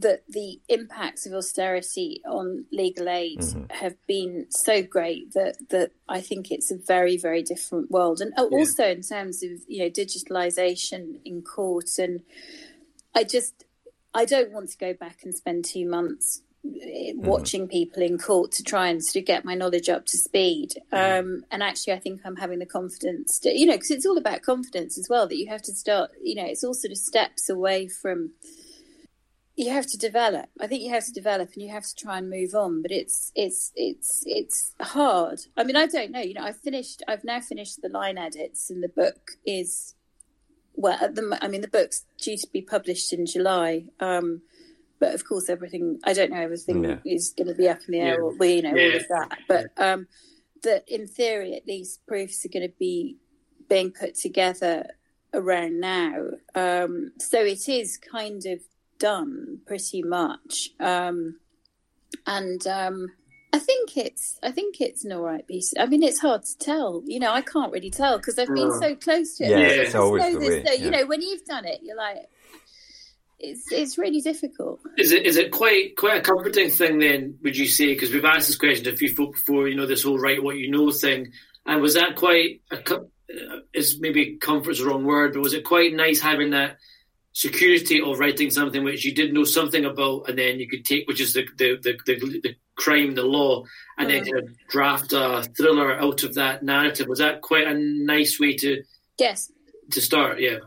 [0.00, 3.64] that the impacts of austerity on legal aid mm-hmm.
[3.70, 8.32] have been so great that that I think it's a very very different world, and
[8.36, 8.92] oh, also yeah.
[8.92, 12.22] in terms of you know digitalization in court, and
[13.14, 13.64] I just
[14.14, 16.42] I don't want to go back and spend two months.
[16.62, 20.74] Watching people in court to try and sort of get my knowledge up to speed.
[20.92, 21.18] Mm-hmm.
[21.20, 24.18] Um, and actually, I think I'm having the confidence to, you know, because it's all
[24.18, 26.98] about confidence as well that you have to start, you know, it's all sort of
[26.98, 28.32] steps away from.
[29.56, 30.48] You have to develop.
[30.58, 32.80] I think you have to develop, and you have to try and move on.
[32.80, 35.40] But it's it's it's it's hard.
[35.54, 36.20] I mean, I don't know.
[36.20, 37.02] You know, I've finished.
[37.06, 39.94] I've now finished the line edits, and the book is
[40.76, 40.98] well.
[41.12, 43.84] The, I mean, the book's due to be published in July.
[43.98, 44.40] Um,
[45.00, 46.98] but of course, everything I don't know everything yeah.
[47.04, 48.14] is going to be up in the air.
[48.14, 48.20] Yeah.
[48.20, 48.84] Or, well, you know yeah.
[48.84, 50.06] all of that, but um,
[50.62, 53.16] that in theory, at least, proofs are going to be
[53.68, 54.86] being put together
[55.32, 56.14] around now.
[56.54, 58.60] Um, so it is kind of
[58.98, 61.40] done pretty much, um,
[62.26, 63.08] and um,
[63.52, 65.72] I think it's I think it's an all right piece.
[65.78, 67.02] I mean, it's hard to tell.
[67.06, 69.50] You know, I can't really tell because I've been so close to it.
[69.50, 70.64] Yeah, it's always the way.
[70.64, 72.28] So, you know, when you've done it, you're like
[73.40, 74.80] it's it's really difficult.
[74.98, 77.38] Is it is it quite quite a comforting thing then?
[77.42, 77.86] Would you say?
[77.86, 79.68] Because we've asked this question to a few folk before.
[79.68, 81.32] You know, this whole write what you know thing,
[81.66, 85.64] and was that quite a uh, is maybe comfort's the wrong word, but was it
[85.64, 86.76] quite nice having that
[87.32, 91.08] security of writing something which you did know something about, and then you could take,
[91.08, 93.64] which is the the the, the, the crime, the law,
[93.96, 94.12] and mm.
[94.12, 97.08] then kind of draft a thriller out of that narrative.
[97.08, 98.82] Was that quite a nice way to
[99.18, 99.50] yes
[99.92, 100.40] to start?
[100.40, 100.58] Yeah.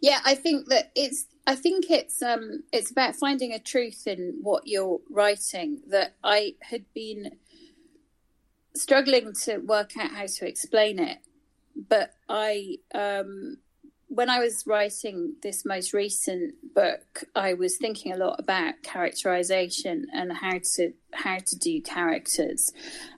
[0.00, 4.38] Yeah, I think that it's I think it's um, it's about finding a truth in
[4.42, 5.80] what you're writing.
[5.88, 7.36] That I had been
[8.74, 11.18] struggling to work out how to explain it,
[11.88, 13.58] but I um,
[14.08, 20.06] when I was writing this most recent book, I was thinking a lot about characterization
[20.12, 22.72] and how to how to do characters,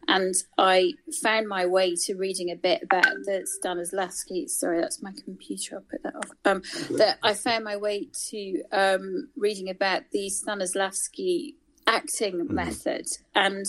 [0.07, 4.49] and I found my way to reading a bit about the Stanislavski.
[4.49, 5.77] Sorry, that's my computer.
[5.77, 6.31] I'll put that off.
[6.45, 6.63] Um,
[6.97, 11.55] that I found my way to um, reading about the Stanislavski
[11.89, 12.55] acting mm-hmm.
[12.55, 13.07] method.
[13.35, 13.67] And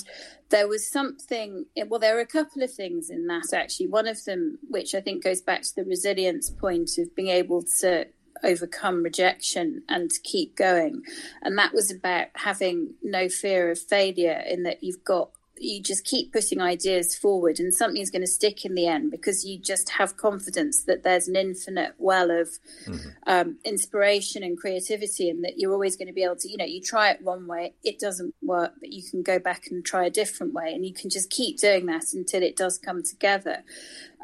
[0.49, 3.87] there was something, well, there are a couple of things in that actually.
[3.87, 7.63] One of them, which I think goes back to the resilience point of being able
[7.79, 8.07] to
[8.43, 11.01] overcome rejection and to keep going.
[11.41, 16.05] And that was about having no fear of failure, in that you've got you just
[16.05, 19.89] keep putting ideas forward and something's going to stick in the end because you just
[19.89, 22.49] have confidence that there's an infinite well of
[22.85, 23.09] mm-hmm.
[23.27, 26.65] um, inspiration and creativity and that you're always going to be able to you know
[26.65, 30.05] you try it one way it doesn't work but you can go back and try
[30.05, 33.63] a different way and you can just keep doing that until it does come together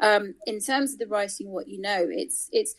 [0.02, 2.74] um, in terms of the writing what you know it's it's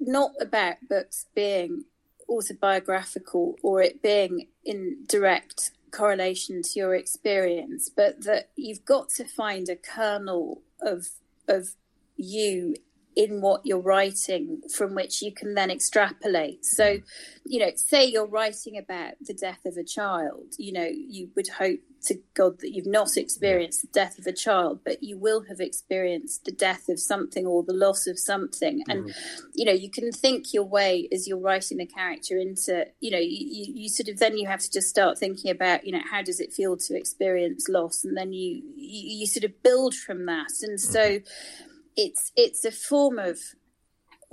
[0.00, 1.84] not about books being
[2.28, 9.24] autobiographical or it being in direct correlation to your experience, but that you've got to
[9.24, 11.08] find a kernel of
[11.48, 11.74] of
[12.16, 12.74] you
[13.16, 16.64] in what you're writing from which you can then extrapolate.
[16.64, 17.02] So, mm.
[17.46, 21.48] you know, say you're writing about the death of a child, you know, you would
[21.48, 25.42] hope to God that you've not experienced the death of a child, but you will
[25.48, 28.82] have experienced the death of something or the loss of something.
[28.88, 29.46] And, mm-hmm.
[29.54, 33.18] you know, you can think your way as you're writing the character into, you know,
[33.18, 36.22] you, you, sort of then you have to just start thinking about, you know, how
[36.22, 38.04] does it feel to experience loss?
[38.04, 40.50] And then you, you, you sort of build from that.
[40.62, 43.38] And so, mm-hmm it's it's a form of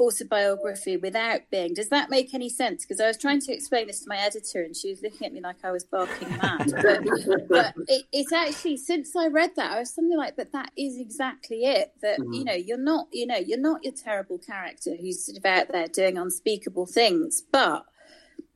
[0.01, 1.73] autobiography without being.
[1.73, 2.83] Does that make any sense?
[2.83, 5.33] Because I was trying to explain this to my editor, and she was looking at
[5.33, 6.73] me like I was barking mad.
[6.81, 10.71] But, but it, it's actually since I read that, I was something like, "But that
[10.75, 11.93] is exactly it.
[12.01, 12.33] That mm-hmm.
[12.33, 15.71] you know, you're not, you know, you're not your terrible character who's sort of out
[15.71, 17.85] there doing unspeakable things, but."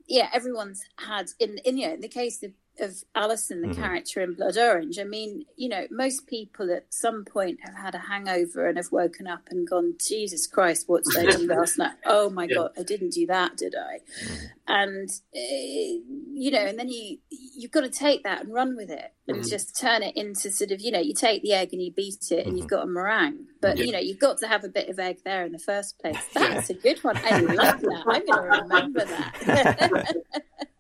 [0.07, 3.81] Yeah, everyone's had in in you know in the case of of Alison, the mm-hmm.
[3.81, 4.99] character in Blood Orange.
[4.99, 8.91] I mean, you know, most people at some point have had a hangover and have
[8.91, 11.93] woken up and gone, Jesus Christ, what did I do last night?
[12.05, 12.55] Oh my yeah.
[12.55, 13.99] God, I didn't do that, did I?
[14.23, 14.45] Mm-hmm.
[14.67, 18.89] And, uh, you know, and then you, you've got to take that and run with
[18.89, 19.49] it and mm-hmm.
[19.49, 22.31] just turn it into sort of, you know, you take the egg and you beat
[22.31, 22.75] it and you've mm-hmm.
[22.75, 23.45] got a meringue.
[23.61, 23.83] But, yeah.
[23.83, 26.17] you know, you've got to have a bit of egg there in the first place.
[26.33, 27.17] That's a good one.
[27.17, 28.03] I love that.
[28.07, 30.15] I'm going to remember that.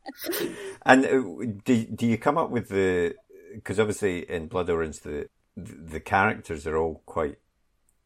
[0.85, 3.15] and uh, do do you come up with the?
[3.53, 7.37] Because obviously in Blood Orange the the characters are all quite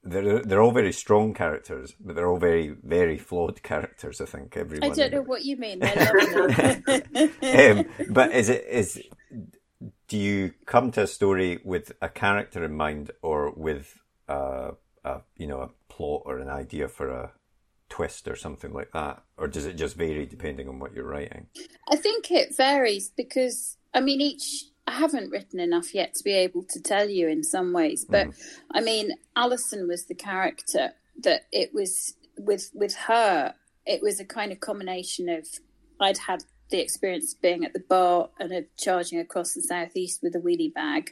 [0.03, 4.21] they're they're all very strong characters, but they're all very very flawed characters.
[4.21, 4.91] I think everyone.
[4.91, 5.83] I don't know what you mean.
[7.43, 9.01] um, but is it is
[10.07, 14.71] do you come to a story with a character in mind, or with a,
[15.03, 17.31] a you know a plot or an idea for a
[17.89, 21.47] twist or something like that, or does it just vary depending on what you're writing?
[21.89, 24.65] I think it varies because I mean each.
[24.88, 28.28] I haven't written enough yet to be able to tell you in some ways, but
[28.28, 28.36] mm.
[28.73, 33.54] I mean, Alison was the character that it was with with her.
[33.86, 35.47] It was a kind of combination of
[35.99, 40.21] I'd had the experience of being at the bar and of charging across the southeast
[40.21, 41.12] with a wheelie bag.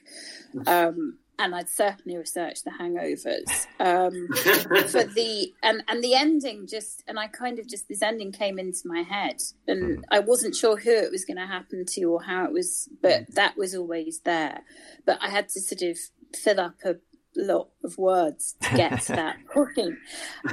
[0.66, 4.28] Um, and I'd certainly researched the hangovers um,
[4.89, 8.60] for the and and the ending just and I kind of just this ending came
[8.60, 10.04] into my head and mm.
[10.10, 13.23] I wasn't sure who it was going to happen to or how it was but
[13.23, 13.34] mm.
[13.36, 14.62] that was always there
[15.06, 15.97] but I had to sort of
[16.36, 16.95] fill up a
[17.36, 19.97] lot of words to get to that point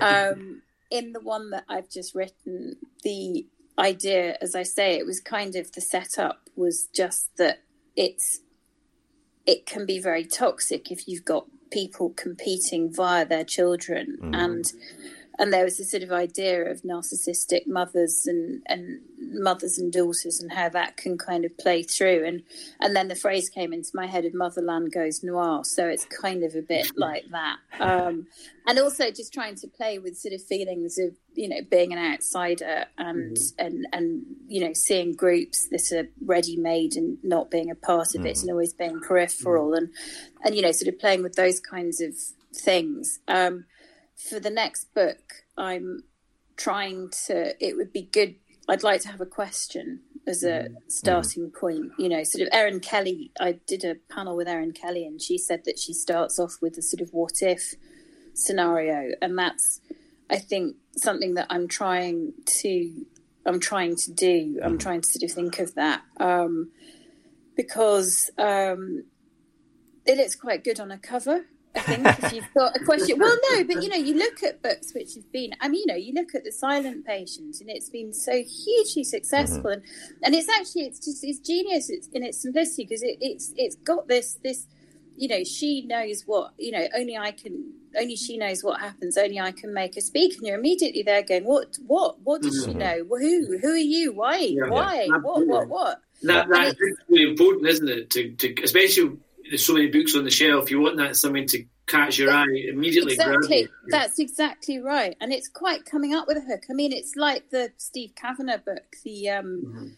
[0.00, 3.46] um, in the one that I've just written the
[3.78, 7.62] idea, as I say, it was kind of the setup was just that
[7.96, 8.40] it's
[9.46, 14.34] it can be very toxic if you've got people competing via their children mm.
[14.34, 14.64] and
[15.38, 20.40] and there was this sort of idea of narcissistic mothers and and mothers and daughters
[20.40, 22.42] and how that can kind of play through and
[22.80, 26.44] and then the phrase came into my head of motherland goes noir so it's kind
[26.44, 28.26] of a bit like that um,
[28.66, 32.12] and also just trying to play with sort of feelings of you know being an
[32.12, 33.66] outsider and mm-hmm.
[33.66, 38.14] and and you know seeing groups that are ready made and not being a part
[38.14, 38.26] of mm-hmm.
[38.26, 39.84] it and always being peripheral mm-hmm.
[39.84, 39.90] and
[40.44, 42.14] and you know sort of playing with those kinds of
[42.54, 43.64] things um,
[44.16, 46.04] for the next book, I'm
[46.56, 47.54] trying to.
[47.64, 48.36] It would be good.
[48.68, 50.74] I'd like to have a question as a mm-hmm.
[50.88, 51.92] starting point.
[51.98, 53.32] You know, sort of Erin Kelly.
[53.40, 56.78] I did a panel with Erin Kelly, and she said that she starts off with
[56.78, 57.74] a sort of what if
[58.34, 59.80] scenario, and that's,
[60.28, 63.06] I think, something that I'm trying to.
[63.46, 64.60] I'm trying to do.
[64.62, 64.78] I'm mm-hmm.
[64.78, 66.70] trying to sort of think of that um,
[67.56, 69.04] because um,
[70.06, 71.44] it looks quite good on a cover.
[71.76, 73.18] I think if you've got a question.
[73.18, 75.54] Well, no, but you know, you look at books which have been.
[75.60, 79.04] I mean, you know, you look at the Silent Patient, and it's been so hugely
[79.04, 80.22] successful, mm-hmm.
[80.22, 83.52] and and it's actually it's just it's genius it's, in its simplicity because it, it's
[83.56, 84.66] it's got this this.
[85.16, 86.86] You know, she knows what you know.
[86.96, 87.72] Only I can.
[87.96, 89.16] Only she knows what happens.
[89.16, 90.36] Only I can make her speak.
[90.36, 91.78] And you're immediately there going, "What?
[91.86, 92.20] What?
[92.22, 92.72] What does mm-hmm.
[92.72, 93.04] she know?
[93.08, 93.58] Who?
[93.58, 94.12] Who are you?
[94.12, 94.38] Why?
[94.38, 95.06] Yeah, Why?
[95.08, 95.18] Yeah.
[95.18, 95.46] What?
[95.46, 95.68] What?
[95.68, 96.76] What?" That, that's
[97.08, 98.10] really important, isn't it?
[98.10, 99.18] To, to especially
[99.54, 100.68] there's so many books on the shelf.
[100.68, 103.12] You want that something to catch your eye immediately.
[103.12, 106.64] Exactly, that's exactly right, and it's quite coming up with a hook.
[106.68, 109.88] I mean, it's like the Steve Cavanagh book, the um, mm-hmm.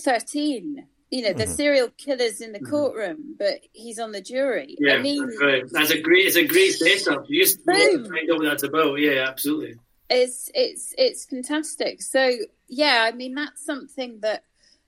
[0.00, 0.86] Thirteen.
[1.10, 1.40] You know, mm-hmm.
[1.40, 2.70] the serial killers in the mm-hmm.
[2.70, 4.76] courtroom, but he's on the jury.
[4.80, 5.64] Yeah, I mean, that's, right.
[5.70, 6.26] that's a great.
[6.26, 7.26] It's a great setup.
[7.28, 8.94] You just find out what that's about.
[8.94, 9.74] Yeah, absolutely.
[10.08, 12.00] It's it's it's fantastic.
[12.00, 14.44] So yeah, I mean, that's something that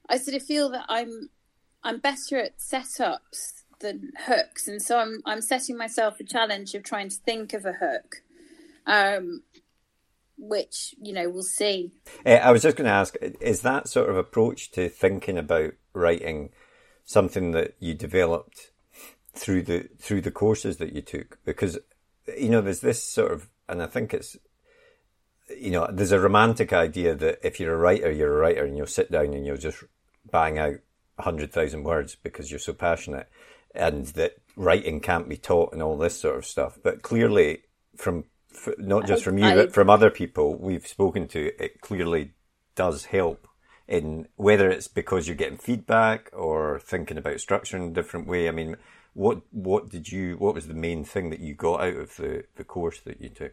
[0.09, 1.29] I sort of feel that I'm
[1.83, 6.83] I'm better at setups than hooks, and so I'm I'm setting myself a challenge of
[6.83, 8.23] trying to think of a hook,
[8.87, 9.43] um,
[10.37, 11.93] which you know we'll see.
[12.25, 15.75] Uh, I was just going to ask: is that sort of approach to thinking about
[15.93, 16.51] writing
[17.05, 18.71] something that you developed
[19.35, 21.39] through the through the courses that you took?
[21.45, 21.79] Because
[22.39, 24.37] you know, there's this sort of, and I think it's
[25.51, 28.77] you know, there's a romantic idea that if you're a writer, you're a writer, and
[28.77, 29.85] you'll sit down and you'll just
[30.31, 30.77] bang out
[31.19, 33.29] hundred thousand words because you're so passionate
[33.75, 36.79] and that writing can't be taught and all this sort of stuff.
[36.83, 37.63] But clearly,
[37.97, 38.25] from
[38.79, 42.33] not just from you, I, but from other people we've spoken to, it clearly
[42.75, 43.49] does help
[43.87, 48.49] in whether it's because you're getting feedback or thinking about structure in a different way.
[48.49, 48.77] I mean,
[49.13, 50.37] what what did you?
[50.37, 53.29] What was the main thing that you got out of the the course that you
[53.29, 53.53] took?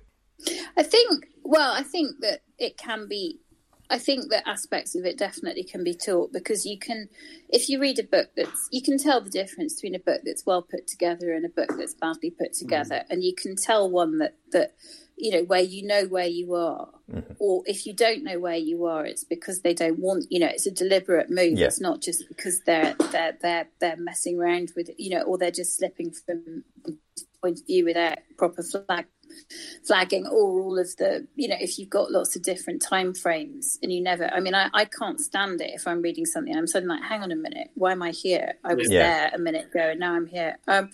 [0.77, 1.27] I think.
[1.43, 3.39] Well, I think that it can be
[3.91, 7.09] I think that aspects of it definitely can be taught because you can,
[7.49, 10.45] if you read a book that's, you can tell the difference between a book that's
[10.45, 13.05] well put together and a book that's badly put together, mm.
[13.09, 14.73] and you can tell one that that
[15.17, 17.33] you know where you know where you are, mm-hmm.
[17.39, 20.47] or if you don't know where you are, it's because they don't want, you know,
[20.47, 21.59] it's a deliberate move.
[21.59, 21.67] Yeah.
[21.67, 25.51] It's not just because they're they're they're they're messing around with you know, or they're
[25.51, 26.63] just slipping from
[27.41, 29.05] point of view without proper flag
[29.85, 33.77] flagging or all of the you know if you've got lots of different time frames
[33.81, 36.59] and you never i mean i, I can't stand it if i'm reading something and
[36.59, 39.01] i'm suddenly like hang on a minute why am i here i was yeah.
[39.01, 40.89] there a minute ago and now i'm here um,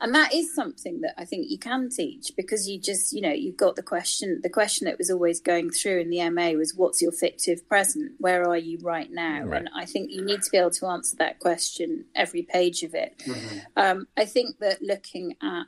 [0.00, 3.32] and that is something that i think you can teach because you just you know
[3.32, 6.74] you've got the question the question that was always going through in the ma was
[6.74, 9.60] what's your fictive present where are you right now right.
[9.60, 12.94] and i think you need to be able to answer that question every page of
[12.94, 13.58] it mm-hmm.
[13.76, 15.66] um, i think that looking at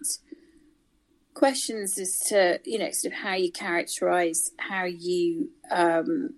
[1.35, 6.35] questions as to you know sort of how you characterize how you um,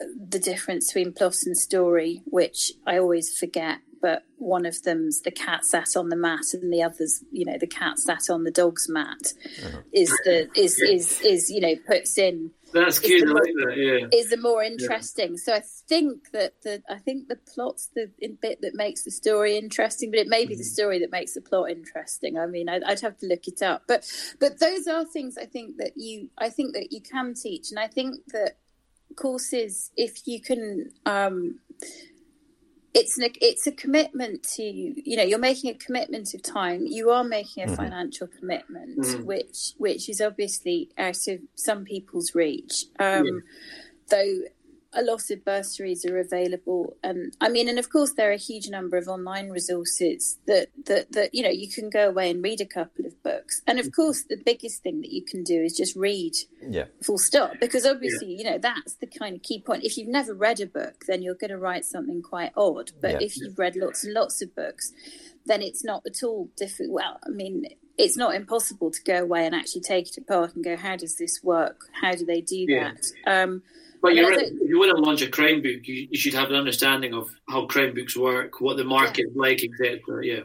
[0.00, 3.78] the difference between plot and story, which I always forget.
[4.00, 7.58] But one of them's the cat sat on the mat, and the other's, you know,
[7.58, 9.32] the cat sat on the dog's mat.
[9.64, 9.80] Uh-huh.
[9.92, 13.28] Is the is is is you know puts in That's cute.
[13.28, 13.76] I like that.
[13.76, 15.32] Yeah, is the more interesting.
[15.32, 15.36] Yeah.
[15.42, 18.10] So I think that the I think the plot's the
[18.40, 20.58] bit that makes the story interesting, but it may be mm.
[20.58, 22.38] the story that makes the plot interesting.
[22.38, 25.46] I mean, I'd, I'd, have to look it up, but but those are things I
[25.46, 28.56] think that you I think that you can teach, and I think that
[29.16, 30.90] courses if you can.
[31.06, 31.60] Um,
[32.98, 36.86] it's an, it's a commitment to you You know you're making a commitment of time
[36.86, 37.76] you are making a mm-hmm.
[37.76, 39.24] financial commitment mm-hmm.
[39.24, 43.32] which which is obviously out of some people's reach um, yeah.
[44.08, 44.40] though
[44.94, 48.38] a lot of bursaries are available and i mean and of course there are a
[48.38, 52.42] huge number of online resources that that that you know you can go away and
[52.42, 54.02] read a couple of books and of mm-hmm.
[54.02, 56.32] course the biggest thing that you can do is just read
[56.68, 58.38] yeah full stop because obviously yeah.
[58.38, 61.22] you know that's the kind of key point if you've never read a book then
[61.22, 63.18] you're going to write something quite odd but yeah.
[63.20, 64.92] if you've read lots and lots of books
[65.44, 67.64] then it's not at all difficult well i mean
[67.98, 71.16] it's not impossible to go away and actually take it apart and go how does
[71.16, 72.92] this work how do they do yeah.
[73.24, 73.62] that um,
[74.00, 74.46] but you're right.
[74.46, 77.28] If you want to launch a crime book, you, you, should have an understanding of
[77.48, 79.40] how crime books work, what the market's yeah.
[79.40, 80.24] like, etc.
[80.24, 80.40] Yeah.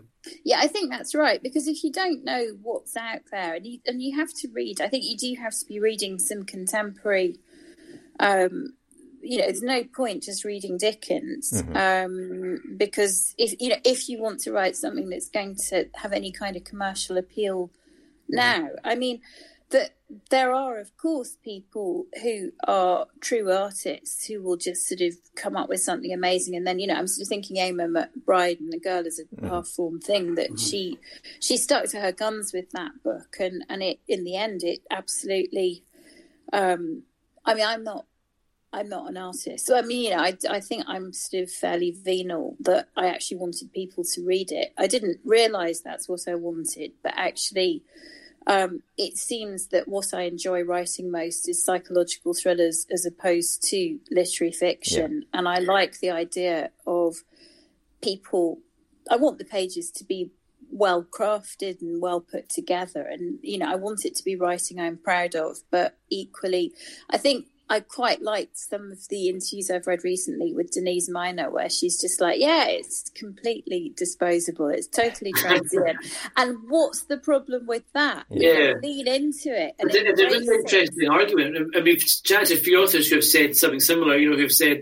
[0.45, 3.79] Yeah, I think that's right because if you don't know what's out there, and you
[3.85, 7.39] and you have to read, I think you do have to be reading some contemporary.
[8.19, 8.75] Um,
[9.21, 11.75] you know, there's no point just reading Dickens mm-hmm.
[11.75, 16.13] um, because if you know if you want to write something that's going to have
[16.13, 18.35] any kind of commercial appeal mm-hmm.
[18.35, 19.21] now, I mean
[19.73, 19.95] that
[20.29, 25.57] there are, of course, people who are true artists who will just sort of come
[25.57, 28.71] up with something amazing, and then you know, I'm sort of thinking Eimear McBride and
[28.71, 29.49] the girl is a mm.
[29.49, 30.55] half formed thing that mm-hmm.
[30.55, 30.99] she
[31.39, 34.79] she stuck to her guns with that book, and and it in the end it
[34.89, 35.83] absolutely.
[36.53, 37.03] Um,
[37.45, 38.05] I mean, I'm not
[38.73, 39.65] I'm not an artist.
[39.65, 43.07] So I mean, you know, I, I think I'm sort of fairly venal that I
[43.07, 44.73] actually wanted people to read it.
[44.77, 47.83] I didn't realise that's what I wanted, but actually,
[48.47, 53.99] um, it seems that what I enjoy writing most is psychological thrillers as opposed to
[54.11, 55.21] literary fiction.
[55.21, 55.39] Yeah.
[55.39, 57.23] And I like the idea of
[58.01, 58.59] people,
[59.09, 60.31] I want the pages to be
[60.71, 63.01] well crafted and well put together.
[63.01, 66.73] And, you know, I want it to be writing I'm proud of, but equally,
[67.09, 71.49] I think I quite liked some of the interviews I've read recently with Denise Mina,
[71.49, 74.67] where she's just like, "Yeah, it's completely disposable.
[74.67, 75.97] It's totally transient."
[76.37, 78.25] and what's the problem with that?
[78.29, 79.73] Yeah, lean into it.
[79.79, 81.75] And it's, a really interesting argument.
[81.75, 84.17] And we've chatted to a few authors who have said something similar.
[84.17, 84.81] You know, who've said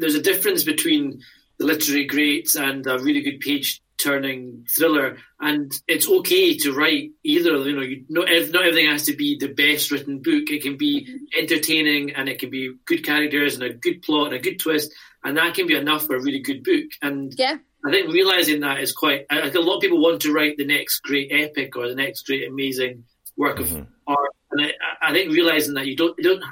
[0.00, 1.22] there's a difference between
[1.60, 7.10] the literary greats and a really good page turning thriller, and it's okay to write
[7.24, 7.56] either.
[7.56, 10.50] You know, you, not not everything has to be the best written book.
[10.50, 11.06] It can be
[11.38, 14.92] entertaining, and it can be good characters and a good plot and a good twist,
[15.24, 16.86] and that can be enough for a really good book.
[17.02, 17.58] And yeah.
[17.84, 19.26] I think realizing that is quite.
[19.30, 21.94] I, think a lot of people want to write the next great epic or the
[21.94, 23.04] next great amazing
[23.36, 23.78] work mm-hmm.
[23.78, 24.72] of art, and I,
[25.08, 26.44] I, think realizing that you don't, you don't,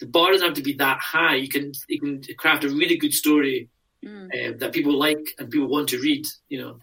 [0.00, 1.36] the bar doesn't have to be that high.
[1.36, 3.68] You can you can craft a really good story
[4.04, 4.26] mm.
[4.26, 6.26] uh, that people like and people want to read.
[6.48, 6.78] You know.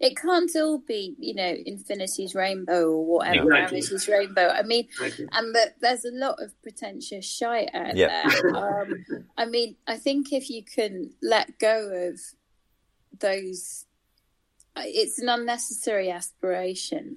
[0.00, 4.14] It can't all be, you know, infinity's rainbow or whatever, exactly.
[4.14, 4.48] rainbow.
[4.48, 5.28] I mean, exactly.
[5.32, 8.28] and that there's a lot of pretentious shite out yeah.
[8.28, 8.56] there.
[8.56, 9.04] Um,
[9.36, 12.20] I mean, I think if you can let go of
[13.18, 13.86] those,
[14.76, 17.16] it's an unnecessary aspiration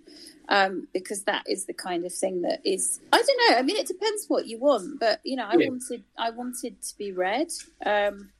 [0.50, 3.00] um, because that is the kind of thing that is.
[3.14, 3.58] I don't know.
[3.58, 5.70] I mean, it depends what you want, but you know, I yeah.
[5.70, 7.52] wanted, I wanted to be read.
[7.86, 8.32] Um,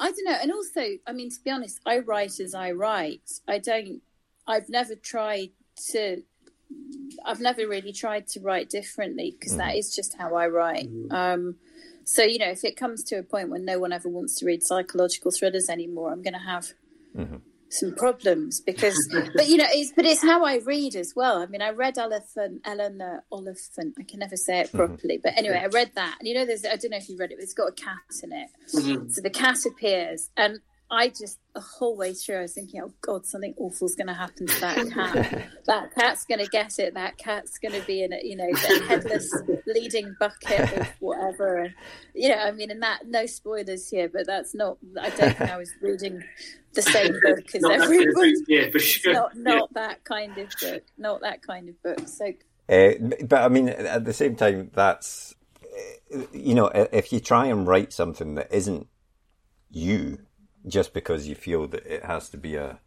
[0.00, 0.38] I don't know.
[0.40, 3.30] And also, I mean, to be honest, I write as I write.
[3.46, 4.00] I don't,
[4.46, 5.50] I've never tried
[5.92, 6.22] to,
[7.24, 9.58] I've never really tried to write differently because mm.
[9.58, 10.90] that is just how I write.
[10.90, 11.12] Mm.
[11.12, 11.56] Um,
[12.04, 14.46] so, you know, if it comes to a point when no one ever wants to
[14.46, 16.72] read psychological thrillers anymore, I'm going to have
[17.16, 17.36] mm-hmm
[17.70, 18.96] some problems because
[19.34, 21.38] but you know it's but it's how I read as well.
[21.38, 24.76] I mean I read Elephant Eleanor Oliphant, I can never say it mm-hmm.
[24.76, 25.22] properly, mm-hmm.
[25.22, 26.16] but anyway, I read that.
[26.18, 27.72] And you know there's I don't know if you read it, but it's got a
[27.72, 28.48] cat in it.
[28.74, 29.08] Mm-hmm.
[29.10, 30.60] So the cat appears and
[30.90, 34.14] I just the whole way through I was thinking, oh God, something awful's going to
[34.14, 35.48] happen to that cat.
[35.66, 36.94] that cat's going to get it.
[36.94, 39.32] That cat's going to be in a you know the headless
[39.64, 41.58] bleeding bucket of whatever.
[41.58, 41.74] And
[42.14, 44.78] you know, I mean, and that no spoilers here, but that's not.
[45.00, 46.24] I don't think I was reading
[46.74, 48.34] the same book as everyone.
[48.48, 49.12] Yeah, for sure.
[49.12, 49.86] Not not yeah.
[49.86, 50.82] that kind of book.
[50.98, 52.08] Not that kind of book.
[52.08, 52.32] So.
[52.68, 52.92] Uh,
[53.24, 55.34] but I mean, at the same time, that's
[56.32, 58.88] you know, if you try and write something that isn't
[59.70, 60.18] you
[60.66, 62.78] just because you feel that it has to be a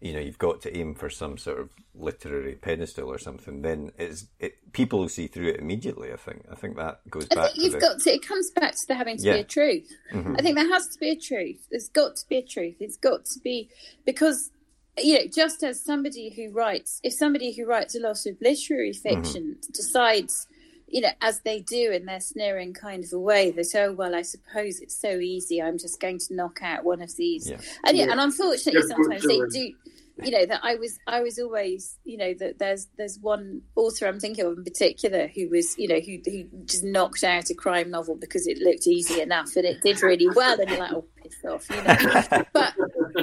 [0.00, 3.90] you know you've got to aim for some sort of literary pedestal or something then
[3.98, 7.34] it's it, people will see through it immediately i think i think that goes I
[7.34, 9.34] back think you've the, got to it comes back to there having to yeah.
[9.34, 10.36] be a truth mm-hmm.
[10.38, 12.98] i think there has to be a truth there's got to be a truth it's
[12.98, 13.70] got to be
[14.04, 14.50] because
[14.98, 18.90] you know just as somebody who writes if somebody who writes a lot of literary
[18.90, 19.22] mm-hmm.
[19.22, 19.72] fiction mm-hmm.
[19.72, 20.46] decides
[20.94, 24.14] you know, as they do in their sneering kind of a way, that oh well,
[24.14, 25.60] I suppose it's so easy.
[25.60, 27.56] I'm just going to knock out one of these, Yeah.
[27.84, 28.12] and yeah, Yeah.
[28.12, 29.74] and unfortunately, Yeah, sometimes they do.
[30.22, 34.06] You know that I was I was always you know that there's there's one author
[34.06, 37.54] I'm thinking of in particular who was you know who who just knocked out a
[37.54, 40.92] crime novel because it looked easy enough and it did really well and you're like
[40.92, 42.74] oh piss off you know but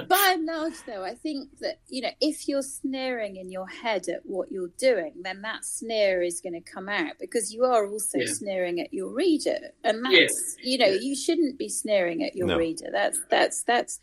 [0.09, 4.09] by and large though i think that you know if you're sneering in your head
[4.09, 7.87] at what you're doing then that sneer is going to come out because you are
[7.87, 8.25] also Yeah.
[8.33, 10.55] sneering at your reader and that's Yes.
[10.61, 10.99] you know Yeah.
[10.99, 12.57] you shouldn't be sneering at your No.
[12.57, 13.99] reader that's that's that's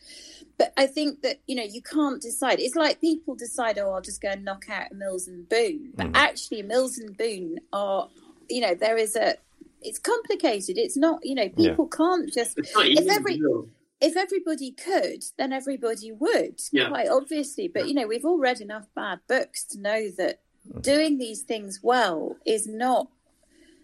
[0.58, 4.00] but i think that you know you can't decide it's like people decide oh i'll
[4.00, 6.12] just go and knock out Mills and Boon but Mhm.
[6.16, 8.08] actually Mills and Boon are
[8.48, 9.36] you know there is a
[9.82, 11.70] it's complicated it's not you know Yeah.
[11.70, 13.40] people can't just If every-
[14.00, 16.88] if everybody could, then everybody would, Yeah.
[16.88, 17.66] quite obviously.
[17.66, 20.38] But you know, we've all read enough bad books to know that
[20.68, 20.82] Mm.
[20.82, 23.08] doing these things well is not.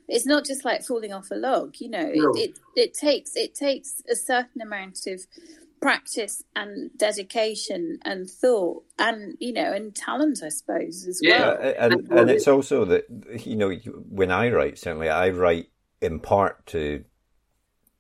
[0.07, 2.13] It's not just like falling off a log, you know.
[2.15, 2.31] No.
[2.35, 5.27] It, it it takes it takes a certain amount of
[5.85, 11.41] practice and dedication and thought and you know and talent, I suppose, as Yeah.
[11.41, 11.59] well.
[11.61, 13.05] Uh, and and it's also that
[13.45, 13.71] you know
[14.09, 15.67] when I write, certainly I write
[16.01, 17.05] in part to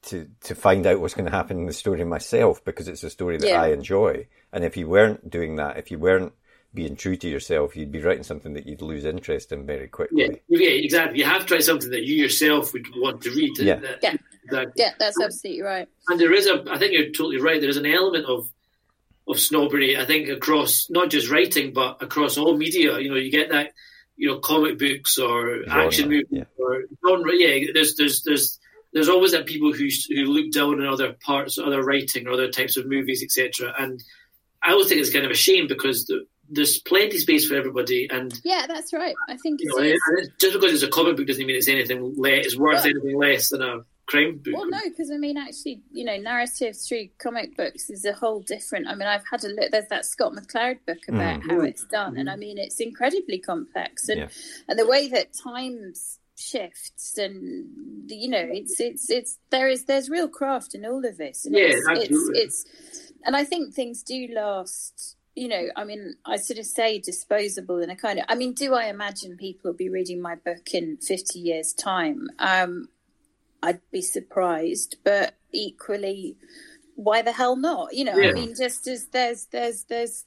[0.04, 3.10] to to find out what's going to happen in the story myself because it's a
[3.10, 3.60] story that Yeah.
[3.60, 4.28] I enjoy.
[4.50, 6.32] And if you weren't doing that, if you weren't
[6.74, 9.86] being true to yourself, you'd be writing something that you'd lose interest in very Yeah,
[9.88, 10.36] quickly.
[10.48, 11.18] yeah, exactly.
[11.20, 13.56] You have to write something that you yourself would want to read.
[13.58, 13.76] Yeah.
[13.76, 14.16] That- Yeah.
[14.50, 15.88] that- Yeah, that's absolutely right.
[16.08, 16.64] and there is a.
[16.68, 17.60] I think you're totally right.
[17.60, 18.48] There is an element of
[19.26, 19.96] of snobbery.
[19.96, 22.98] I think across not just writing, but across all media.
[22.98, 23.72] You know, you get that.
[24.16, 26.44] You know, comic books or Genre, action movies yeah.
[26.58, 27.32] or genre.
[27.34, 28.60] Yeah, there's there's there's
[28.92, 32.48] there's always that people who who look down on other parts, other writing, or other
[32.50, 33.74] types of movies, etc.
[33.78, 34.00] And
[34.62, 37.54] I always think it's kind of a shame because the, there's plenty of space for
[37.56, 39.14] everybody, and Yeah, that's right.
[39.28, 41.56] I think you it's, know, and it's, just because it's a comic book doesn't mean
[41.56, 42.46] it's anything less.
[42.46, 44.54] It's worth Well- anything less than a crime book.
[44.54, 48.40] Well, no, because I mean, actually, you know, narrative through comic books is a whole
[48.40, 48.86] different.
[48.86, 49.70] I mean, I've had a look.
[49.70, 51.50] There's that Scott McCloud book about Mm.
[51.50, 54.28] how it's done, and I mean, it's incredibly complex, and Yeah.
[54.68, 60.10] and the way that times shifts, and you know, it's it's it's there is there's
[60.10, 62.40] real craft in all of this, and Yeah, it's, it's absolutely.
[62.42, 65.16] it's, and I think things do last.
[65.36, 68.24] You know, I mean, I sort of say disposable in a kind of.
[68.28, 72.28] I mean, do I imagine people will be reading my book in fifty years' time?
[72.38, 72.88] Um,
[73.62, 76.36] I'd be surprised, but equally,
[76.94, 77.94] why the hell not?
[77.94, 78.28] You know, Yeah.
[78.28, 80.24] I mean, just as there's there's there's.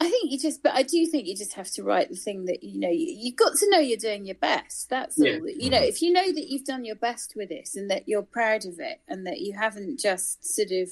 [0.00, 2.44] I think you just, but I do think you just have to write the thing
[2.44, 2.88] that you know.
[2.88, 4.88] You, you've got to know you're doing your best.
[4.88, 5.32] That's Yeah.
[5.40, 5.48] all.
[5.48, 8.22] You know, if you know that you've done your best with this and that you're
[8.22, 10.88] proud of it, and that you haven't just sort of,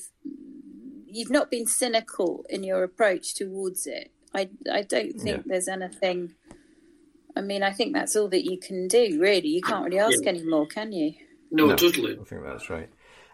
[1.16, 4.10] you've not been cynical in your approach towards it.
[4.34, 5.42] I I don't think Yeah.
[5.46, 6.34] there's anything.
[7.36, 9.18] I mean, I think that's all that you can do.
[9.20, 10.30] Really, you can't really ask Yeah.
[10.30, 11.14] any more, can you?
[11.50, 11.76] no, No.
[11.76, 12.18] totally.
[12.20, 12.88] I think that's right.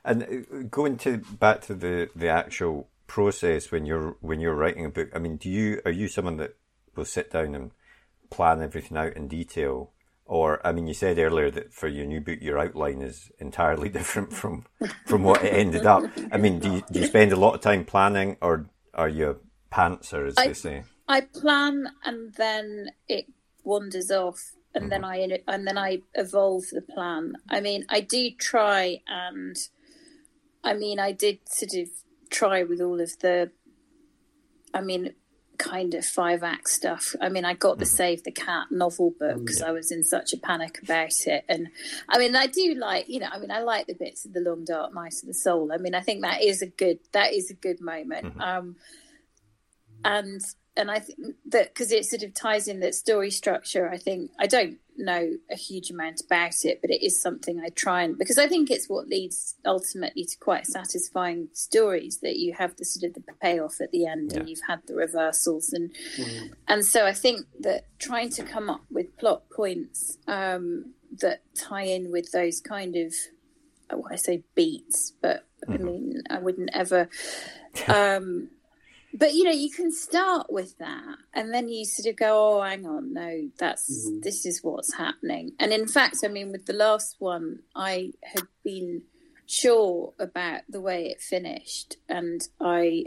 [0.04, 4.84] And uh, going to back to the, the actual process when you're when you're writing
[4.84, 5.08] a book.
[5.14, 6.56] I mean, do you are you someone that
[6.96, 7.70] will sit down and
[8.30, 9.92] plan everything out in detail,
[10.32, 13.88] or I mean, you said earlier that for your new book, your outline is entirely
[13.98, 14.64] different from
[15.04, 16.04] from what it ended up.
[16.32, 19.28] I mean, do you, do you spend a lot of time planning, or are you
[19.30, 19.36] a
[19.74, 20.84] pantser, as I- they say?
[21.06, 23.26] I plan and then it
[23.62, 25.50] wanders off, and then mm-hmm.
[25.50, 27.34] I and then I evolve the plan.
[27.50, 29.56] I mean, I do try, and
[30.64, 31.88] I mean, I did sort of
[32.30, 33.50] try with all of the,
[34.72, 35.12] I mean,
[35.62, 37.14] kind of five act stuff.
[37.20, 37.96] I mean, I got the mm.
[37.96, 41.44] Save the Cat novel book mm, because I was in such a panic about it,
[41.48, 41.68] and
[42.08, 44.40] I mean, I do like, you know, I mean, I like the bits of the
[44.40, 45.70] Long Dark Night of the Soul.
[45.72, 48.26] I mean, I think that is a good that is a good moment.
[48.26, 48.40] Mm-hmm.
[48.40, 48.76] Um,
[50.04, 50.40] and
[50.76, 54.30] and I think that because it sort of ties in that story structure, I think
[54.38, 58.16] I don't know a huge amount about it, but it is something I try and
[58.16, 62.86] because I think it's what leads ultimately to quite satisfying stories that you have the
[62.86, 65.74] sort of the payoff at the end and you've had the reversals.
[65.74, 65.94] And
[66.68, 71.84] and so I think that trying to come up with plot points um, that tie
[71.84, 73.12] in with those kind of
[73.90, 77.10] oh, I say beats, but I mean I wouldn't ever.
[77.88, 78.50] Um,
[79.14, 82.62] but you know, you can start with that, and then you sort of go, "Oh,
[82.62, 84.20] hang on, no, that's mm-hmm.
[84.20, 88.44] this is what's happening." And in fact, I mean, with the last one, I had
[88.64, 89.02] been
[89.46, 93.06] sure about the way it finished, and I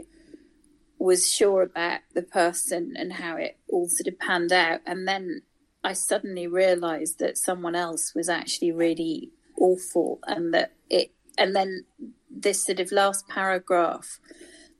[0.98, 5.42] was sure about the person and how it all sort of panned out, and then
[5.82, 11.84] I suddenly realised that someone else was actually really awful, and that it, and then
[12.30, 14.20] this sort of last paragraph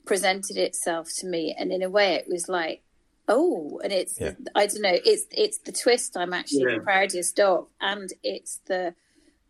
[0.06, 2.82] presented itself to me and in a way it was like
[3.28, 4.32] Oh, and it's yeah.
[4.54, 4.96] I don't know.
[5.04, 6.78] It's it's the twist I'm actually yeah.
[6.78, 8.94] the proudest of, and it's the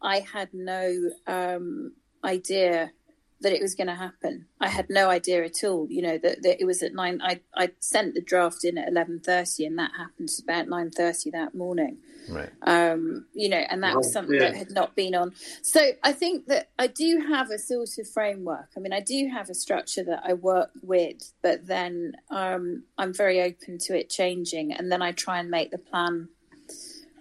[0.00, 1.92] I had no um,
[2.24, 2.92] idea
[3.46, 4.44] that it was going to happen.
[4.60, 5.86] I had no idea at all.
[5.88, 7.20] You know that, that it was at nine.
[7.22, 11.30] I I sent the draft in at eleven thirty, and that happened about nine thirty
[11.30, 11.98] that morning.
[12.28, 12.50] Right.
[12.62, 14.50] Um, you know, and that oh, was something yeah.
[14.50, 15.32] that had not been on.
[15.62, 18.70] So I think that I do have a sort of framework.
[18.76, 23.14] I mean, I do have a structure that I work with, but then um, I'm
[23.14, 26.30] very open to it changing, and then I try and make the plan,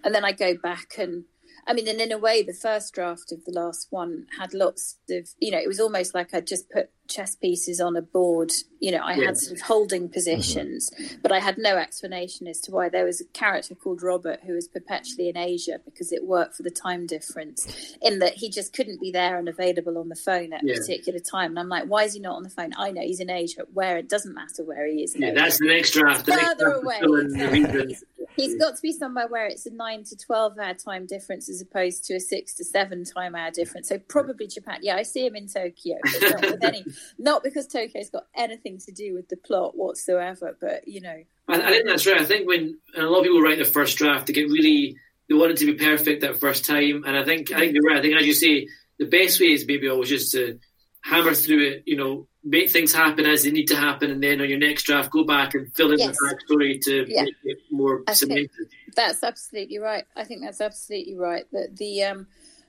[0.02, 1.22] and then I go back and
[1.66, 4.98] I mean, and in a way, the first draft of the last one had lots
[5.10, 8.52] of, you know, it was almost like I just put chess pieces on a board.
[8.80, 9.26] You know, I yeah.
[9.26, 11.16] had sort of holding positions, mm-hmm.
[11.22, 14.52] but I had no explanation as to why there was a character called Robert who
[14.52, 18.72] was perpetually in Asia because it worked for the time difference, in that he just
[18.72, 20.74] couldn't be there and available on the phone at yeah.
[20.74, 21.52] a particular time.
[21.52, 22.72] And I'm like, why is he not on the phone?
[22.76, 23.62] I know he's in Asia.
[23.72, 25.16] Where it doesn't matter where he is.
[25.16, 26.26] Yeah, that's the next draft.
[26.26, 27.96] The Further next away.
[28.36, 31.62] He's got to be somewhere where it's a nine to twelve hour time difference as
[31.62, 33.88] opposed to a six to seven time hour difference.
[33.88, 34.80] So probably Japan.
[34.82, 36.84] Yeah, I see him in Tokyo, not with any,
[37.18, 40.56] not because Tokyo's got anything to do with the plot whatsoever.
[40.60, 42.20] But you know, I, I think that's right.
[42.20, 44.96] I think when a lot of people write the first draft, they get really
[45.28, 47.84] they want it to be perfect that first time, and I think I think you're
[47.84, 47.98] right.
[47.98, 48.68] I think as you say,
[48.98, 50.58] the best way is maybe always just to
[51.02, 51.82] hammer through it.
[51.86, 54.84] You know, make things happen as they need to happen, and then on your next
[54.84, 56.16] draft, go back and fill in yes.
[56.16, 57.24] the backstory to yeah.
[57.24, 58.50] make it more cemented.
[58.94, 60.04] That's absolutely right.
[60.16, 61.44] I think that's absolutely right.
[61.52, 62.28] That the, um,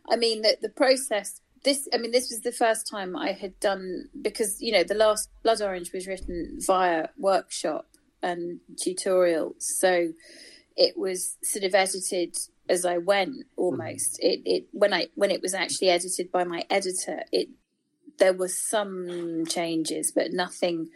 [0.10, 1.42] I mean, that the process.
[1.64, 4.96] This, I mean, this was the first time I had done because you know the
[4.96, 7.88] last Blood Orange was written via workshop
[8.22, 10.14] and tutorials, so
[10.76, 12.38] it was sort of edited
[12.70, 14.20] as I went almost.
[14.20, 14.26] Mm.
[14.26, 17.50] It, it when I when it was actually edited by my editor, it
[18.20, 20.90] there were some changes, but nothing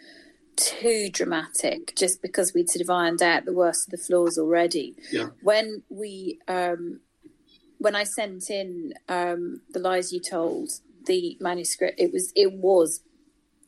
[0.56, 4.96] too dramatic just because we'd sort of ironed out the worst of the flaws already.
[5.12, 5.30] Yeah.
[5.42, 7.00] When we um,
[7.82, 10.70] when I sent in um, the lies you told
[11.08, 13.02] the manuscript, it was it was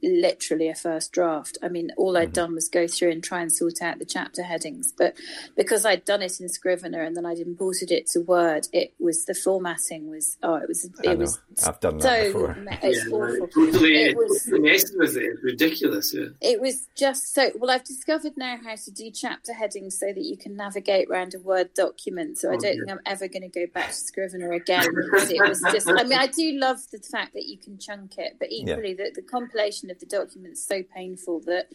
[0.04, 1.58] literally a first draft.
[1.64, 2.34] I mean, all I'd mm-hmm.
[2.34, 4.93] done was go through and try and sort out the chapter headings.
[4.95, 5.16] But
[5.56, 9.26] because I'd done it in Scrivener and then I'd imported it to Word, it was
[9.26, 12.58] the formatting was oh, it was it was I've done that so before.
[12.84, 13.47] It's yeah, awful.
[13.47, 15.38] Totally, it was messing with it.
[15.41, 16.14] ridiculous.
[16.14, 16.28] Yeah.
[16.41, 17.51] It was just so.
[17.56, 21.34] Well, I've discovered now how to do chapter headings so that you can navigate around
[21.34, 22.38] a Word document.
[22.38, 24.88] So I don't think I'm ever going to go back to Scrivener again.
[24.93, 25.89] because it was just.
[25.89, 29.06] I mean, I do love the fact that you can chunk it, but equally yeah.
[29.06, 31.69] the, the compilation of the documents so painful that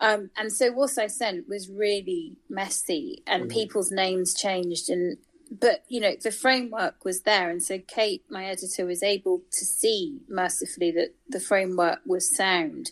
[0.00, 3.52] um, and so what I sent was really messy and mm.
[3.52, 5.18] people's names changed and
[5.50, 7.50] but you know the framework was there.
[7.50, 12.90] And so Kate my editor was able to see mercifully that the framework was sound.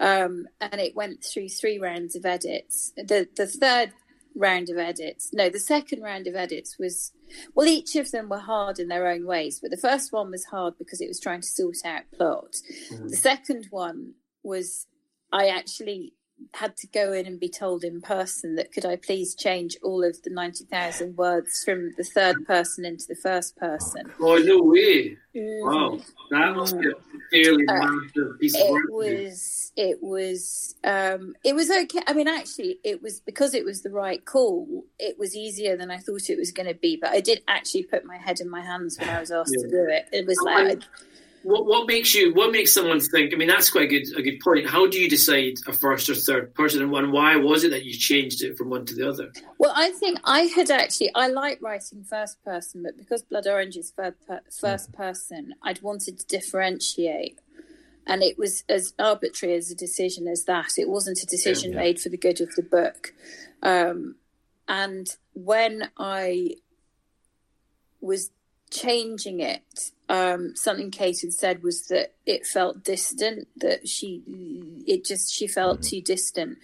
[0.00, 2.92] Um, and it went through three rounds of edits.
[2.96, 3.92] The the third
[4.34, 7.12] round of edits no the second round of edits was
[7.54, 10.44] well, each of them were hard in their own ways, but the first one was
[10.44, 12.56] hard because it was trying to sort out plot.
[12.90, 13.08] Mm-hmm.
[13.08, 14.86] The second one was
[15.32, 16.14] I actually
[16.54, 20.04] had to go in and be told in person that could I please change all
[20.04, 24.12] of the 90,000 words from the third person into the first person.
[24.20, 25.16] Oh, no way.
[25.34, 25.62] Mm.
[25.62, 25.98] Wow.
[26.30, 26.92] That must be a
[27.30, 28.82] fairly uh, massive piece of work.
[28.84, 32.00] It was, it was, um, it was okay.
[32.06, 35.90] I mean, actually, it was because it was the right call, it was easier than
[35.90, 36.98] I thought it was going to be.
[37.00, 39.64] But I did actually put my head in my hands when I was asked yeah.
[39.64, 40.08] to do it.
[40.12, 40.82] It was like,
[41.42, 43.32] what what makes you what makes someone think?
[43.32, 44.66] I mean, that's quite a good a good point.
[44.66, 47.12] How do you decide a first or third person, and one?
[47.12, 49.32] Why was it that you changed it from one to the other?
[49.58, 53.76] Well, I think I had actually I like writing first person, but because Blood Orange
[53.76, 54.16] is first,
[54.60, 57.40] first person, I'd wanted to differentiate,
[58.06, 60.78] and it was as arbitrary as a decision as that.
[60.78, 61.84] It wasn't a decision yeah, yeah.
[61.84, 63.12] made for the good of the book,
[63.62, 64.16] um,
[64.68, 66.56] and when I
[68.00, 68.30] was
[68.72, 69.62] changing it
[70.12, 74.22] um, something Kate had said was that it felt distant, that she,
[74.86, 75.88] it just, she felt mm-hmm.
[75.88, 76.58] too distant.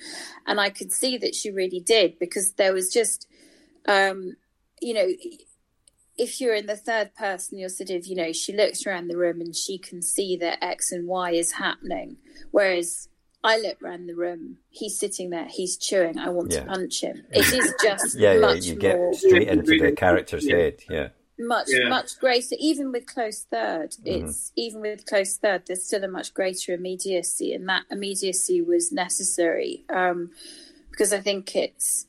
[0.46, 3.26] And I could see that she really did because there was just,
[3.86, 4.36] um,
[4.82, 5.08] you know,
[6.18, 9.16] if you're in the third person, you're sort of, you know, she looks around the
[9.16, 12.18] room and she can see that X and Y is happening.
[12.50, 13.08] Whereas
[13.42, 16.64] I look around the room, he's sitting there, he's chewing, I want yeah.
[16.64, 17.22] to punch him.
[17.30, 19.10] It is just yeah, yeah, you more...
[19.12, 21.88] get straight into the character's head, yeah much yeah.
[21.88, 24.26] much greater even with close 3rd mm-hmm.
[24.26, 28.92] it's even with close third there's still a much greater immediacy and that immediacy was
[28.92, 30.30] necessary um,
[30.90, 32.06] because i think it's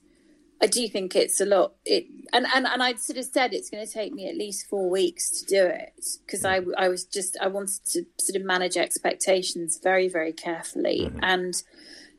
[0.62, 3.70] i do think it's a lot it and and, and i'd sort of said it's
[3.70, 5.94] going to take me at least four weeks to do it
[6.26, 11.02] because i i was just i wanted to sort of manage expectations very very carefully
[11.06, 11.20] mm-hmm.
[11.22, 11.64] and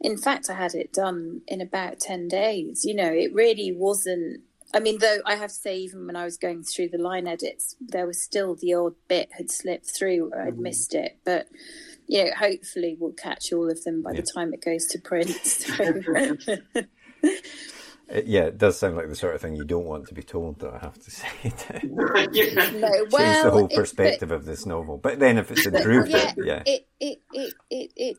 [0.00, 2.84] in fact, I had it done in about 10 days.
[2.84, 4.40] You know, it really wasn't.
[4.72, 7.26] I mean, though I have to say, even when I was going through the line
[7.26, 10.60] edits, there was still the odd bit had slipped through where I'd mm.
[10.60, 11.18] missed it.
[11.24, 11.48] But,
[12.06, 14.20] you know, hopefully we'll catch all of them by yeah.
[14.20, 15.30] the time it goes to print.
[15.44, 16.56] So.
[18.10, 20.22] It, yeah, it does sound like the sort of thing you don't want to be
[20.22, 21.28] told, though, I have to say.
[21.44, 24.98] to no, well, change the whole perspective of this novel.
[24.98, 26.62] But then if it's improved, yeah, it, yeah.
[26.66, 28.16] It, it, it, it, it, it,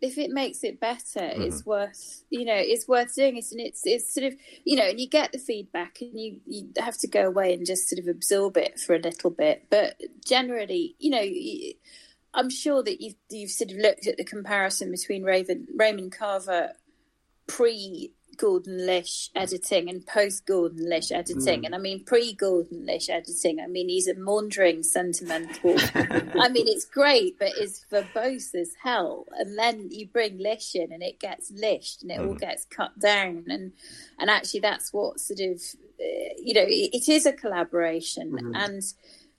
[0.00, 1.42] if it makes it better, mm-hmm.
[1.42, 3.44] it's worth, you know, it's worth doing it.
[3.52, 4.34] And it's, it's sort of,
[4.64, 7.66] you know, and you get the feedback and you, you have to go away and
[7.66, 9.66] just sort of absorb it for a little bit.
[9.70, 11.24] But generally, you know,
[12.32, 16.72] I'm sure that you've, you've sort of looked at the comparison between Raven, Raymond Carver
[17.46, 21.62] pre Gordon Lish editing and post Gordon Lish editing.
[21.62, 21.66] Mm.
[21.66, 25.76] And I mean, pre Gordon Lish editing, I mean, he's a maundering sentimental.
[25.94, 29.26] I mean, it's great, but it's verbose as hell.
[29.38, 32.28] And then you bring Lish in and it gets lished and it mm.
[32.28, 33.44] all gets cut down.
[33.48, 33.72] And,
[34.18, 35.60] and actually, that's what sort of,
[36.00, 38.32] uh, you know, it, it is a collaboration.
[38.32, 38.52] Mm.
[38.54, 38.82] And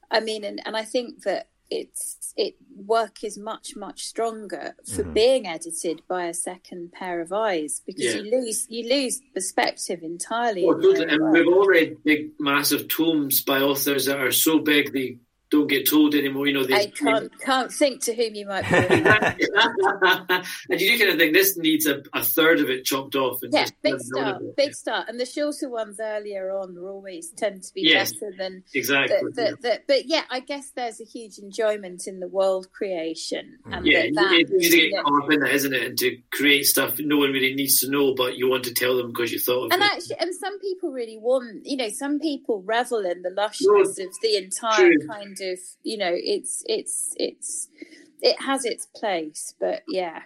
[0.10, 5.04] I mean, and, and I think that it's it work is much much stronger for
[5.04, 5.14] mm-hmm.
[5.14, 8.22] being edited by a second pair of eyes because yeah.
[8.22, 10.66] you lose you lose perspective entirely.
[10.66, 15.18] Well, and we've all read big massive tomes by authors that are so big they
[15.52, 16.48] don't get told anymore.
[16.48, 18.76] You know, they, I can't can't think to whom you might be.
[20.70, 23.40] and you do kind of think this needs a, a third of it chopped off.
[23.52, 25.10] yeah, big start, big start.
[25.10, 29.18] And the shorter ones earlier on were always tend to be yes, better than exactly.
[29.34, 33.60] The, the, the, but yeah, I guess there's a huge enjoyment in the world creation.
[33.66, 33.74] Hmm.
[33.74, 35.84] And yeah, that, you, need to get caught up in that, isn't it?
[35.84, 38.96] And to create stuff no one really needs to know, but you want to tell
[38.96, 39.92] them because you thought of and it.
[39.92, 44.06] actually, and some people really want, you know, some people revel in the lushness no,
[44.06, 45.08] of the entire true.
[45.08, 47.68] kind of you know it's it's it's
[48.22, 50.22] it has its place but yeah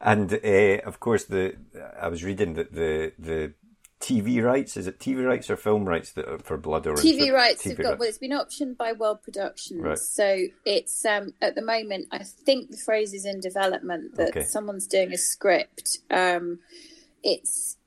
[0.00, 1.56] and uh, of course the
[2.00, 3.54] i was reading that the the
[4.00, 7.62] TV rights is it TV rights or film rights that for Blood or TV rights
[7.62, 9.98] TV have got well, it's been optioned by World Productions, right.
[9.98, 12.08] so it's um, at the moment.
[12.12, 14.42] I think the phrase is in development that okay.
[14.42, 16.00] someone's doing a script.
[16.10, 16.58] Um,
[17.22, 17.78] it's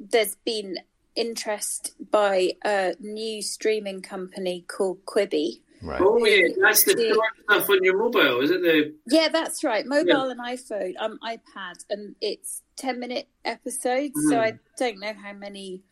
[0.00, 0.78] there's been
[1.16, 5.60] interest by a new streaming company called Quibi.
[5.82, 6.00] Right.
[6.00, 8.62] Oh yeah, that's the, the stuff on your mobile, is it?
[8.62, 9.84] The yeah, that's right.
[9.86, 10.30] Mobile yeah.
[10.30, 14.14] and iPhone, um, iPad, and it's ten minute episodes.
[14.16, 14.30] Mm.
[14.30, 15.82] So I don't know how many.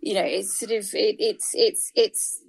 [0.00, 2.40] You know, it's sort of it, it's it's it's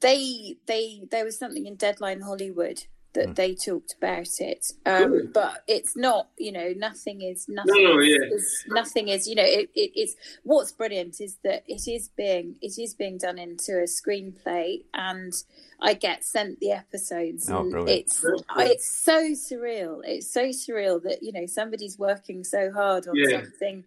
[0.00, 2.84] they they there was something in Deadline Hollywood
[3.16, 3.34] that mm.
[3.34, 4.72] they talked about it.
[4.84, 7.82] Um, but it's not, you know, nothing is nothing.
[7.82, 8.36] No, is, yeah.
[8.36, 10.14] is, nothing is, you know, it, it, it's
[10.44, 15.32] what's brilliant is that it is being it is being done into a screenplay, and
[15.80, 17.50] I get sent the episodes.
[17.50, 18.24] Oh, and it's
[18.58, 20.02] it's so surreal.
[20.04, 23.40] It's so surreal that you know somebody's working so hard on yeah.
[23.40, 23.84] something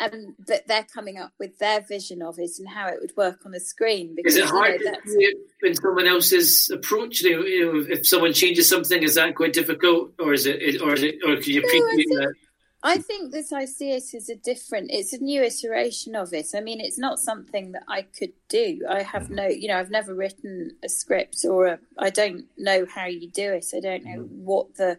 [0.00, 3.44] and that they're coming up with their vision of it and how it would work
[3.44, 4.14] on a screen.
[4.16, 7.20] Because, is it hard you know, to see it when someone else's approach?
[7.20, 10.80] You know, you know, if someone changes something, is that quite difficult, or is it,
[10.80, 12.34] or is it, or can you no, that?
[12.82, 16.46] I think that I see it as a different, it's a new iteration of it.
[16.54, 18.86] I mean, it's not something that I could do.
[18.88, 19.34] I have mm-hmm.
[19.34, 23.28] no, you know, I've never written a script or a, I don't know how you
[23.28, 23.66] do it.
[23.76, 24.44] I don't know mm-hmm.
[24.44, 24.98] what the,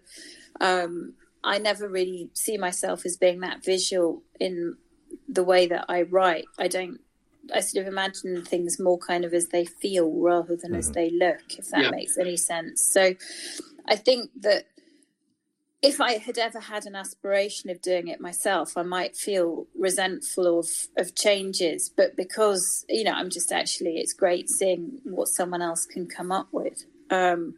[0.59, 4.77] um, I never really see myself as being that visual in
[5.27, 6.45] the way that I write.
[6.59, 6.99] I don't.
[7.53, 10.79] I sort of imagine things more kind of as they feel rather than mm-hmm.
[10.79, 11.89] as they look, if that yeah.
[11.89, 12.83] makes any sense.
[12.93, 13.15] So,
[13.87, 14.65] I think that
[15.81, 20.59] if I had ever had an aspiration of doing it myself, I might feel resentful
[20.59, 21.89] of of changes.
[21.89, 26.31] But because you know, I'm just actually, it's great seeing what someone else can come
[26.31, 26.85] up with.
[27.09, 27.55] Um,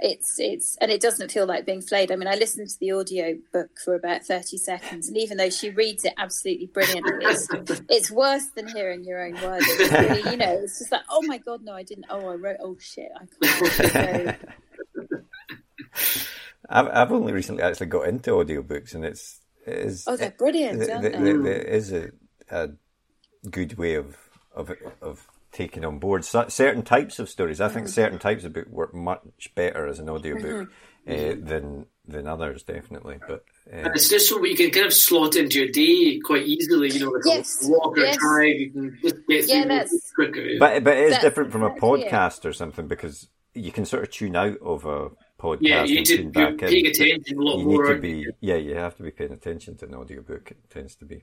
[0.00, 2.12] it's it's and it doesn't feel like being flayed.
[2.12, 5.50] I mean, I listened to the audio book for about thirty seconds, and even though
[5.50, 7.48] she reads it absolutely brilliantly, it's,
[7.88, 9.66] it's worse than hearing your own words.
[9.78, 12.06] Really, you know, it's just like, oh my god, no, I didn't.
[12.10, 12.58] Oh, I wrote.
[12.60, 13.46] Oh shit, I
[13.88, 14.38] can't.
[16.68, 20.82] I've I've only recently actually got into audiobooks, and it's it is oh, they're brilliant.
[20.82, 22.10] It, it, it, it is a,
[22.50, 22.70] a
[23.50, 24.16] good way of
[24.54, 26.24] of of taken on board.
[26.24, 27.94] So, certain types of stories, I think mm-hmm.
[27.94, 30.68] certain types of book work much better as an audiobook
[31.06, 31.42] mm-hmm.
[31.42, 33.18] uh, than than others, definitely.
[33.26, 36.90] But uh, it's just so you can kind of slot into your day quite easily.
[36.90, 37.64] You know, like yes.
[37.64, 38.16] a walk or yes.
[38.16, 40.46] drive, you can just get through yeah, that's, quicker.
[40.58, 44.10] But but it is different from a podcast or something because you can sort of
[44.10, 45.58] tune out of a podcast.
[45.60, 47.88] Yeah, you need to be paying attention a lot you more.
[47.88, 50.50] Need to be, yeah, you have to be paying attention to an audiobook.
[50.50, 51.22] It tends to be.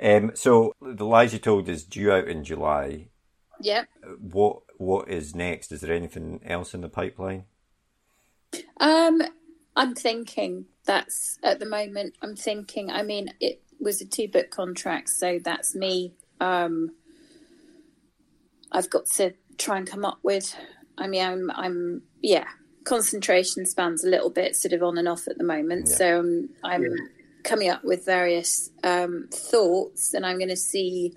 [0.00, 3.08] Um, so the lies you told is due out in July.
[3.62, 3.88] Yep.
[4.20, 5.72] What What is next?
[5.72, 7.44] Is there anything else in the pipeline?
[8.78, 9.22] Um,
[9.76, 12.14] I'm thinking that's at the moment.
[12.22, 12.90] I'm thinking.
[12.90, 16.14] I mean, it was a two book contract, so that's me.
[16.40, 16.90] Um,
[18.70, 20.54] I've got to try and come up with.
[20.98, 22.44] I mean, I'm, I'm, yeah,
[22.84, 25.86] concentration spans a little bit, sort of on and off at the moment.
[25.88, 25.96] Yeah.
[25.96, 26.90] So um, I'm yeah.
[27.44, 31.16] coming up with various um, thoughts, and I'm going to see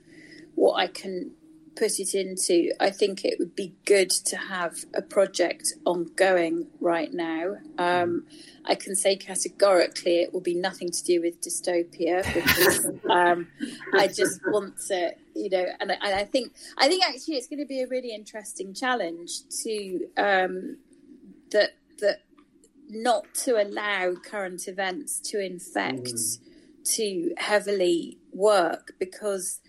[0.55, 1.31] what I can
[1.75, 2.71] put it into.
[2.79, 7.57] I think it would be good to have a project ongoing right now.
[7.77, 8.25] Um,
[8.65, 13.47] I can say categorically it will be nothing to do with dystopia because um,
[13.93, 17.47] I just want to, you know, and I, and I, think I think actually it's
[17.47, 20.77] going to be a really interesting challenge to um,
[21.51, 22.21] that that
[22.89, 26.39] not to allow current events to infect mm.
[26.83, 29.61] too heavily work because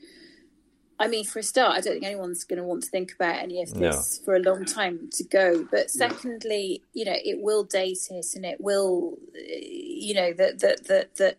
[0.99, 3.37] I mean, for a start, I don't think anyone's going to want to think about
[3.37, 4.25] any of this no.
[4.25, 5.67] for a long time to go.
[5.71, 10.87] But secondly, you know, it will date us, and it will, you know, that that
[10.89, 11.37] that that.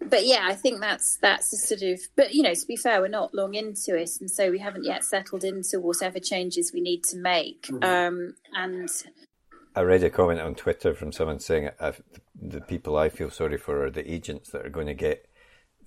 [0.00, 2.00] But yeah, I think that's that's a sort of.
[2.14, 4.84] But you know, to be fair, we're not long into it, and so we haven't
[4.84, 7.62] yet settled into whatever changes we need to make.
[7.62, 7.84] Mm-hmm.
[7.84, 8.90] Um, and
[9.74, 11.70] I read a comment on Twitter from someone saying
[12.38, 15.26] the people I feel sorry for are the agents that are going to get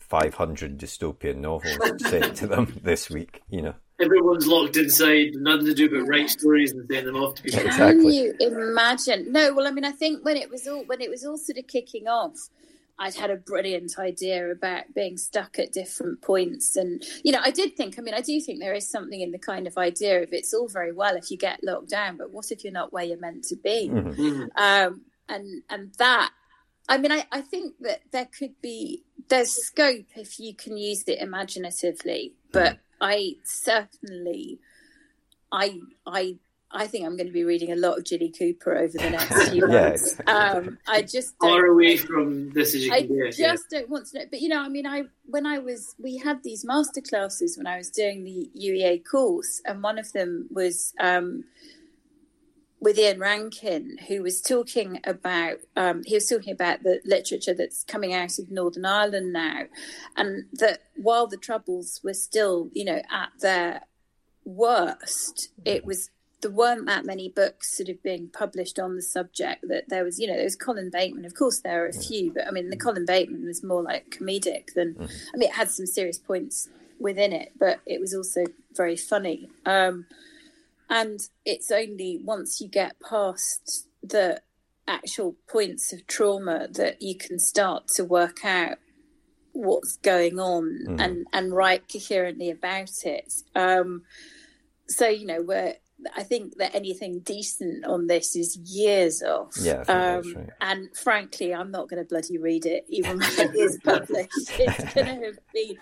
[0.09, 1.77] 500 dystopian novels
[2.09, 3.73] sent to them this week, you know.
[3.99, 7.61] Everyone's locked inside, nothing to do but write stories and send them off to people.
[7.61, 8.33] Exactly.
[8.37, 9.31] Can you imagine?
[9.31, 11.57] No, well, I mean, I think when it was all when it was all sort
[11.57, 12.49] of kicking off,
[12.97, 16.77] I'd had a brilliant idea about being stuck at different points.
[16.77, 19.31] And, you know, I did think, I mean, I do think there is something in
[19.31, 22.31] the kind of idea of it's all very well if you get locked down, but
[22.31, 23.89] what if you're not where you're meant to be?
[23.91, 24.21] Mm-hmm.
[24.21, 24.43] mm-hmm.
[24.55, 26.31] Um, and, and that,
[26.87, 31.03] I mean, I, I think that there could be there's scope if you can use
[31.07, 32.79] it imaginatively, but mm.
[33.01, 34.59] I certainly,
[35.51, 36.37] I, I,
[36.71, 39.49] I think I'm going to be reading a lot of Jilly Cooper over the next
[39.49, 40.19] few months.
[40.27, 43.89] yeah, um, I just far away from this as you I can I just don't
[43.89, 44.25] want to know.
[44.29, 47.65] But you know, I mean, I when I was we had these master classes when
[47.65, 50.93] I was doing the UEA course, and one of them was.
[50.99, 51.45] Um,
[52.85, 57.83] with Ian Rankin, who was talking about um, he was talking about the literature that's
[57.83, 59.63] coming out of Northern Ireland now,
[60.15, 63.81] and that while the troubles were still, you know, at their
[64.45, 66.11] worst, it was
[66.43, 69.67] there weren't that many books sort of being published on the subject.
[69.67, 71.25] That there was, you know, there was Colin Bateman.
[71.25, 74.11] Of course, there are a few, but I mean, the Colin Bateman was more like
[74.11, 74.93] comedic than.
[74.93, 75.03] Mm-hmm.
[75.33, 76.69] I mean, it had some serious points
[76.99, 79.49] within it, but it was also very funny.
[79.65, 80.05] Um,
[80.89, 84.41] and it's only once you get past the
[84.87, 88.77] actual points of trauma that you can start to work out
[89.53, 91.01] what's going on mm.
[91.01, 94.03] and and write coherently about it um,
[94.87, 95.75] so you know we're
[96.15, 99.53] I think that anything decent on this is years off.
[99.59, 100.49] Yeah, um, right.
[100.61, 104.29] and frankly, I'm not going to bloody read it, even when it is published.
[104.59, 105.77] It's going to have been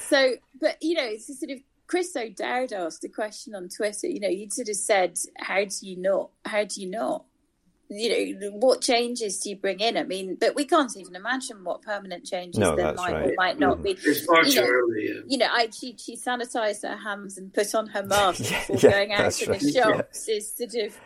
[0.00, 0.34] so.
[0.60, 4.08] But you know, it's a sort of Chris O'Dowd asked a question on Twitter.
[4.08, 6.30] You know, you sort of said, "How do you not?
[6.44, 7.24] How do you not?
[7.88, 9.96] You know, what changes do you bring in?
[9.96, 13.30] I mean, but we can't even imagine what permanent changes no, there might right.
[13.30, 13.90] or might not be.
[13.90, 15.08] It's far you too know, early.
[15.08, 15.20] Yeah.
[15.28, 18.90] You know, I, she she sanitized her hands and put on her mask before yeah,
[18.90, 19.60] going out to right.
[19.60, 20.28] the shops.
[20.28, 20.98] Is sort of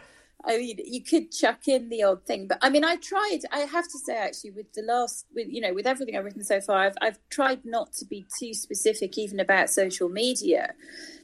[0.45, 3.41] I mean, you could chuck in the odd thing, but I mean, I tried.
[3.53, 6.45] I have to say, actually, with the last, with you know, with everything I've written
[6.45, 10.75] so far, I've I've tried not to be too specific, even about social media,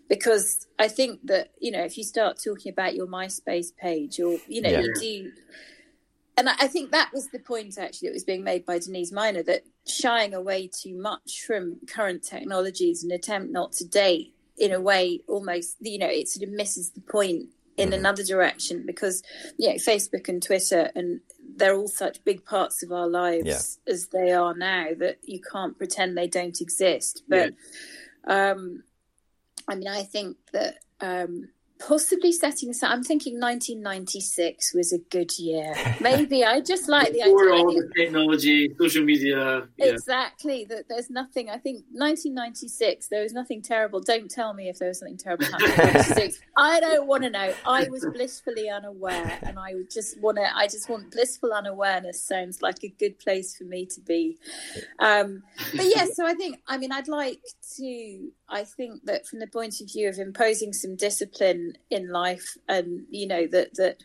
[0.08, 4.38] because I think that you know, if you start talking about your MySpace page, or
[4.48, 4.80] you know, yeah.
[4.80, 5.32] you do,
[6.36, 9.42] and I think that was the point actually that was being made by Denise Mina
[9.44, 14.80] that shying away too much from current technologies and attempt not to date in a
[14.80, 17.46] way almost you know it sort of misses the point
[17.76, 17.98] in mm-hmm.
[17.98, 19.22] another direction because
[19.68, 21.20] know Facebook and Twitter and
[21.56, 23.92] they're all such big parts of our lives yeah.
[23.92, 27.22] as they are now that you can't pretend they don't exist.
[27.28, 27.54] But
[28.26, 28.50] yeah.
[28.52, 28.82] um,
[29.68, 31.48] I mean, I think that um,
[31.78, 32.92] possibly setting aside.
[32.92, 35.74] I'm thinking 1996 was a good year.
[36.00, 37.34] Maybe I just like the idea.
[37.34, 39.68] all the technology, social media.
[39.76, 39.86] Yeah.
[39.86, 40.64] Exactly.
[40.68, 41.50] That there's nothing.
[41.50, 44.00] I think 1996 there was nothing terrible.
[44.00, 46.32] Don't tell me if there was something terrible happening.
[46.56, 47.52] I don't want to know.
[47.66, 50.56] I was blissfully unaware, and I just want to.
[50.56, 52.22] I just want blissful unawareness.
[52.22, 54.38] Sounds like a good place for me to be.
[54.98, 55.42] Um,
[55.74, 56.60] but yes, yeah, so I think.
[56.66, 57.40] I mean, I'd like
[57.76, 58.30] to.
[58.48, 63.04] I think that from the point of view of imposing some discipline in life and
[63.10, 64.02] you know that that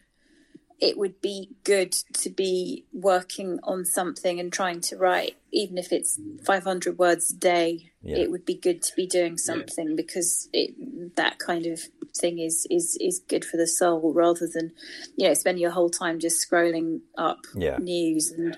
[0.79, 5.91] it would be good to be working on something and trying to write even if
[5.91, 8.17] it's 500 words a day yeah.
[8.17, 9.95] it would be good to be doing something yeah.
[9.95, 11.79] because it that kind of
[12.17, 14.71] thing is is is good for the soul rather than
[15.15, 17.77] you know spending your whole time just scrolling up Yeah.
[17.77, 18.57] news and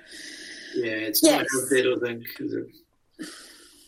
[0.76, 1.42] Yeah, it's Yes.
[1.42, 2.24] not healthy, I don't think.
[2.40, 2.68] is it?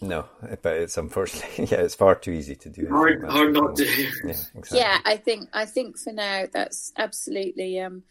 [0.08, 0.26] No,
[0.62, 2.88] but it's unfortunately, yeah, it's far too easy to do.
[2.88, 3.84] I Hard, think that's hard not to.
[3.86, 4.80] Yeah, exactly.
[4.80, 8.04] yeah i think i think for now that's absolutely um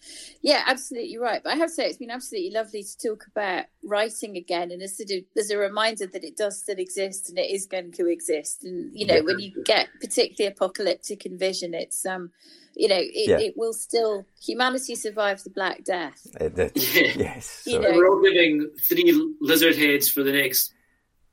[0.42, 3.64] yeah absolutely right but i have to say it's been absolutely lovely to talk about
[3.82, 7.38] writing again and as sort of there's a reminder that it does still exist and
[7.38, 9.20] it is going to exist and you know Yeah.
[9.22, 12.30] when you get particularly apocalyptic in vision it's um
[12.76, 13.38] you know it, Yeah.
[13.38, 16.72] it will still humanity survived the black death It did.
[16.74, 17.12] Yeah.
[17.34, 17.62] Yes.
[17.66, 17.90] You know.
[17.92, 20.73] We're all giving three lizard heads for the next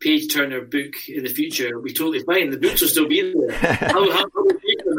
[0.01, 1.67] page turner book in the future.
[1.67, 2.49] It'll be totally fine.
[2.49, 3.51] The books will still be there.
[3.61, 4.45] How, how, how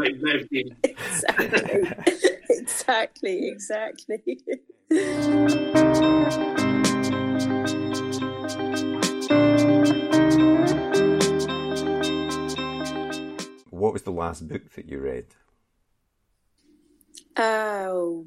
[0.02, 0.72] exactly
[2.50, 4.38] exactly exactly
[13.70, 15.26] what was the last book that you read?
[17.36, 18.26] Oh,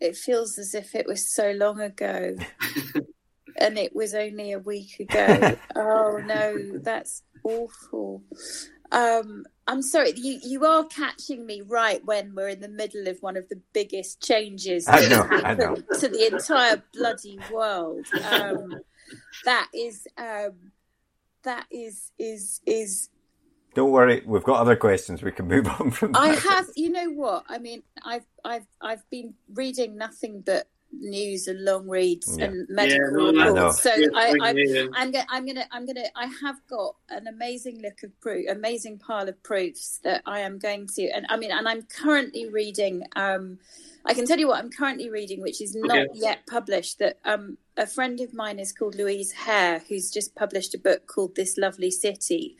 [0.00, 2.36] it feels as if it was so long ago,
[3.58, 5.56] and it was only a week ago.
[5.76, 8.22] oh no, that's awful.
[8.92, 10.12] Um, I'm sorry.
[10.16, 13.60] You you are catching me right when we're in the middle of one of the
[13.72, 15.74] biggest changes I know, I know.
[15.74, 18.06] to the entire bloody world.
[18.30, 18.74] Um,
[19.44, 20.72] that is um,
[21.42, 23.08] that is is is
[23.74, 25.22] Don't worry, we've got other questions.
[25.22, 26.20] We can move on from that.
[26.20, 27.44] I have, you know what?
[27.48, 30.68] I mean, I've I've I've been reading nothing but
[31.00, 32.46] news and long reads Yeah.
[32.46, 33.82] and medical no, I reports.
[33.82, 34.86] So Yeah, I, I, yeah.
[34.92, 36.04] I'm gonna, I'm gonna, I'm gonna.
[36.14, 40.58] I have got an amazing look of proof, amazing pile of proofs that I am
[40.58, 41.08] going to.
[41.10, 43.02] And I mean, and I'm currently reading.
[43.14, 43.58] Um,
[44.04, 46.06] I can tell you what I'm currently reading, which is not Okay.
[46.14, 47.00] yet published.
[47.00, 51.06] That um, a friend of mine is called Louise Hare, who's just published a book
[51.06, 52.56] called This Lovely City,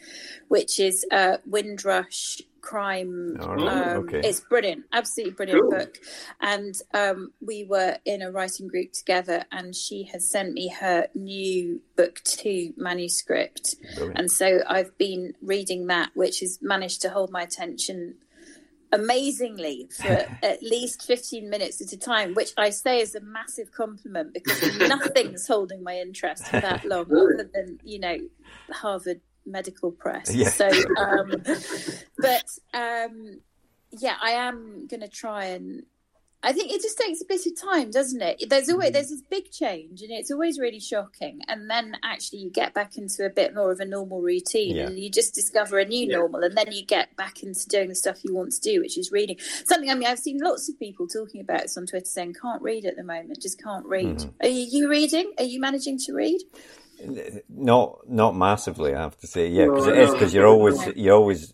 [0.49, 3.37] which is a Windrush crime.
[3.41, 4.21] All right, um, okay.
[4.25, 5.71] It's brilliant, absolutely brilliant Cool.
[5.71, 5.99] book.
[6.41, 11.07] And um, we were in a writing group together, and she has sent me her
[11.15, 13.77] new book two manuscript.
[13.95, 14.19] Brilliant.
[14.19, 18.17] And so I've been reading that, which has managed to hold my attention
[18.93, 23.71] amazingly for at least 15 minutes at a time, which I say is a massive
[23.71, 28.19] compliment because nothing's holding my interest for that long other than, you know,
[28.71, 30.35] Harvard Medical Press.
[30.35, 30.49] Yeah.
[30.51, 30.69] So,
[30.99, 31.33] um,
[32.19, 32.45] but
[32.75, 33.41] um,
[33.93, 35.85] yeah, I am going to try and.
[36.43, 38.45] I think it just takes a bit of time, doesn't it?
[38.49, 41.41] There's always there's this big change, and it's always really shocking.
[41.49, 44.87] And then actually, you get back into a bit more of a normal routine, Yeah.
[44.87, 46.19] and you just discover a new Yeah.
[46.19, 48.97] normal, and then you get back into doing the stuff you want to do, which
[48.97, 49.39] is reading.
[49.65, 52.63] Something I mean, I've seen lots of people talking about this on Twitter, saying can't
[52.63, 54.19] read at the moment, just can't read.
[54.19, 54.47] Mm-hmm.
[54.47, 55.33] Are you, you reading?
[55.39, 56.43] Are you managing to read?
[57.49, 59.49] Not not massively, I have to say.
[59.49, 60.13] Yeah, because No, it is no.
[60.15, 60.93] because you're always Yeah.
[60.97, 61.53] you always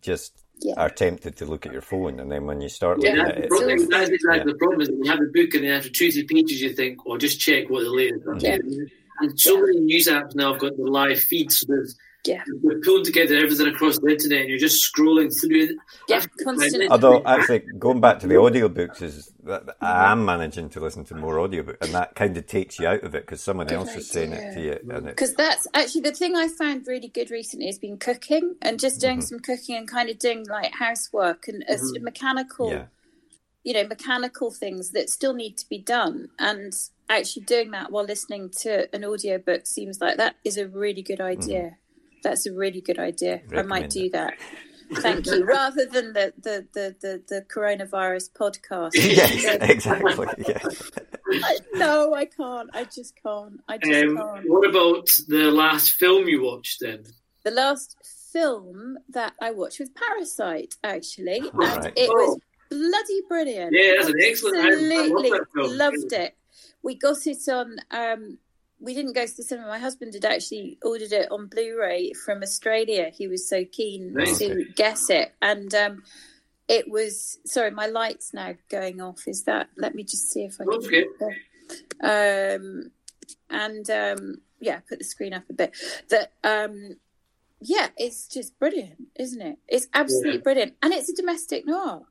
[0.00, 0.74] just Yeah.
[0.76, 3.34] are tempted to look at your phone, and then when you start Yeah, looking at
[3.36, 3.70] the it, problem.
[3.70, 4.52] it's- That's exactly Yeah.
[4.52, 6.72] the problem is that you have the book and then after two, three pages you
[6.72, 8.36] think, well, just check what the latest mm.
[8.36, 8.42] is.
[8.42, 8.84] Yeah.
[9.20, 11.58] And so many news apps now have got the live feeds.
[11.58, 15.62] So there's, Yeah, they're pulling together everything across the internet and you're just scrolling through
[15.64, 15.76] it.
[16.08, 16.88] yeah, constantly.
[16.88, 21.16] Although actually going back to the audiobooks is that I am managing to listen to
[21.16, 23.94] more audiobook, and that kind of takes you out of it because someone Good else
[23.96, 24.54] is saying it idea.
[24.54, 27.98] to you, and because that's actually the thing I found really good recently has been
[27.98, 29.20] cooking and just doing Mm-hmm.
[29.22, 32.84] some cooking and kind of doing like housework and uh, sort of mechanical, yeah,
[33.64, 36.28] you know, mechanical things that still need to be done.
[36.38, 36.72] And
[37.10, 41.20] actually doing that while listening to an audiobook seems like that is a really good
[41.20, 41.76] idea.
[42.22, 43.42] That's a really good idea.
[43.54, 43.90] I might.
[43.90, 44.12] Do it.
[44.12, 44.34] that.
[44.96, 45.44] Thank you.
[45.44, 48.90] Rather than the the the the, the coronavirus podcast.
[48.94, 50.58] yes, exactly, yeah.
[51.44, 52.68] I, no, I can't.
[52.74, 53.60] I just can't.
[53.68, 54.50] I just Um, can't.
[54.50, 57.04] what about the last film you watched then?
[57.44, 57.96] the last
[58.32, 61.92] film that I watched was Parasite, actually, and Right.
[61.96, 62.14] it Oh.
[62.14, 62.38] was
[62.70, 63.72] bloody brilliant.
[63.74, 65.76] Yeah, that's an excellent- I- I love Absolutely that film.
[65.76, 66.36] loved it.
[66.84, 67.76] We got it on.
[67.90, 68.38] Um,
[68.82, 69.68] we didn't go to the cinema.
[69.68, 73.10] My husband had actually ordered it on Blu-ray from Australia.
[73.16, 74.38] He was so keen Nice.
[74.38, 76.02] to get it, and um,
[76.68, 77.38] it was.
[77.46, 79.26] Sorry, my light's now going off.
[79.28, 79.68] Is that?
[79.76, 80.74] Let me just see if I can.
[80.74, 81.04] Okay.
[82.02, 82.90] Um,
[83.48, 85.76] and um, yeah, put the screen up a bit.
[86.10, 86.96] That um,
[87.60, 89.58] yeah, it's just brilliant, isn't it?
[89.68, 90.38] It's absolutely Yeah.
[90.42, 92.02] brilliant, and it's a domestic noir.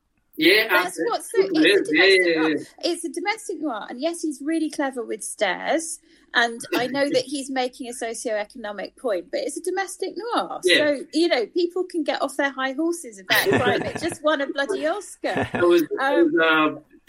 [0.41, 1.41] Yeah, That's what's so.
[1.43, 2.49] it It's a domestic yeah, noir.
[2.49, 2.91] yeah.
[2.91, 5.99] It's a domestic noir, and yes, he's really clever with stairs.
[6.33, 10.61] And I know that he's making a socio-economic point, but it's a domestic noir.
[10.63, 10.77] Yeah.
[10.77, 13.81] So, you know, people can get off their high horses about crime.
[13.83, 15.47] It just won a bloody Oscar.
[15.53, 16.33] There was, Um, was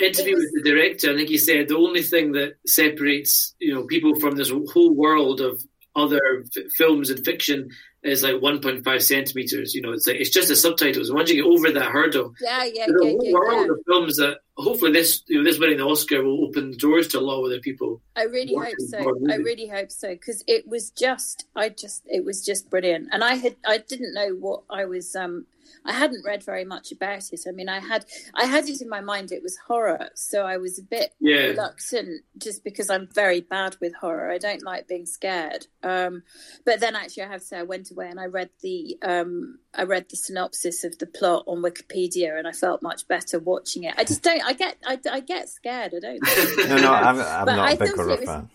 [0.01, 1.13] an interview was- with the director.
[1.13, 4.93] I think he said the only thing that separates you know people from this whole
[4.93, 5.63] world of
[5.95, 6.21] other
[6.57, 7.71] f- films and fiction
[8.03, 9.75] is like 1.5 centimeters.
[9.75, 11.13] You know, it's like it's just the subtitles.
[11.13, 13.73] Once you get over that hurdle, Yeah, yeah, there's a yeah, whole yeah, world yeah.
[13.73, 17.19] of films that hopefully this you know, this winning the Oscar will open doors to
[17.19, 18.01] a lot of other people.
[18.17, 18.99] I really hope so.
[19.31, 23.09] I really hope so because it was just, I just, it was just brilliant.
[23.13, 25.15] And I had, I didn't know what I was.
[25.17, 25.47] um
[25.85, 27.41] I hadn't read very much about it.
[27.49, 30.57] I mean, I had, I had it in my mind it was horror, so I
[30.59, 31.47] was a bit Yeah.
[31.47, 34.31] reluctant just because I'm very bad with horror.
[34.31, 35.67] I don't like being scared.
[35.83, 36.23] Um,
[36.65, 39.59] but then actually, I have to say, I went away and I read the, um,
[39.75, 43.85] I read the synopsis of the plot on Wikipedia, and I felt much better watching
[43.85, 43.95] it.
[43.97, 44.43] I just don't.
[44.45, 45.95] I get, I, I get scared.
[45.97, 46.21] I don't.
[46.69, 48.51] No, no, I'm, I'm But not I a big thought horror it was- fan.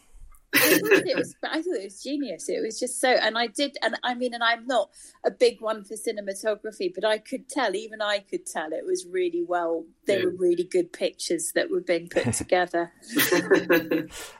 [0.55, 2.47] I thought it was, I thought it was genius.
[2.47, 4.89] It was just so, and I did, and I mean, and I'm not
[5.25, 9.05] a big one for cinematography, but I could tell, even I could tell, it was
[9.05, 9.85] really well.
[10.07, 10.25] They Yeah.
[10.25, 12.93] were really good pictures that were being put together.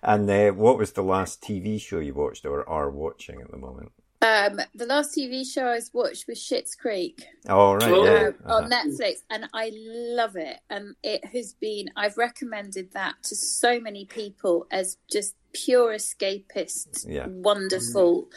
[0.02, 3.58] And uh, what was the last TV show you watched or are watching at the
[3.58, 3.92] moment?
[4.20, 8.04] Um, the last TV show I was watched was Schitt's Creek Oh, right, Oh.
[8.04, 8.30] yeah.
[8.46, 8.56] uh-huh.
[8.56, 10.58] on Netflix, and I love it.
[10.72, 17.06] And it has been, I've recommended that to so many people as just pure escapist,
[17.08, 17.28] Yeah.
[17.28, 18.28] wonderful,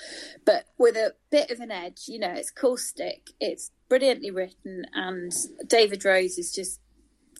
[0.44, 2.08] but with a bit of an edge.
[2.08, 5.32] You know, it's caustic, it's brilliantly written, and
[5.66, 6.78] David Rose is just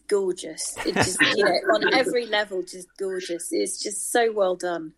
[0.09, 0.77] gorgeous.
[0.87, 3.49] It just, you know, on every level, just gorgeous.
[3.53, 4.95] It's just so well done.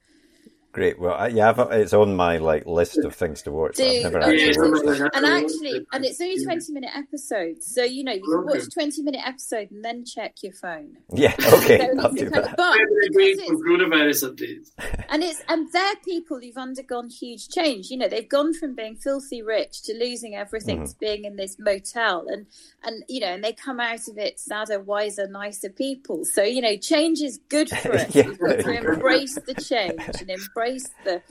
[0.72, 0.98] Great.
[0.98, 3.76] Well, I, yeah, I've, it's on my like list of things to watch.
[3.76, 5.00] but I've Do- never actually watched on it.
[5.00, 7.74] my- And actually, and it's only 20 minute episodes.
[7.74, 10.96] So, you know, you can watch 20 minute episode and then check your phone.
[11.12, 11.34] Yeah.
[11.52, 11.78] Okay.
[11.78, 12.56] So I'll do that.
[12.56, 14.70] But I'm because it's, coronavirus updates.
[15.10, 17.90] and it's and they're people who've undergone huge change.
[17.90, 20.84] You know, they've gone from being filthy rich to losing everything Mm-hmm.
[20.86, 22.46] to being in this motel, and
[22.82, 26.24] and you know, and they come out of it sadder, wiser, nicer people.
[26.24, 28.14] So you know, change is good for us.
[28.14, 28.92] Yeah, We've got to there you go.
[28.94, 30.61] embrace the change and embrace
[31.04, 31.22] the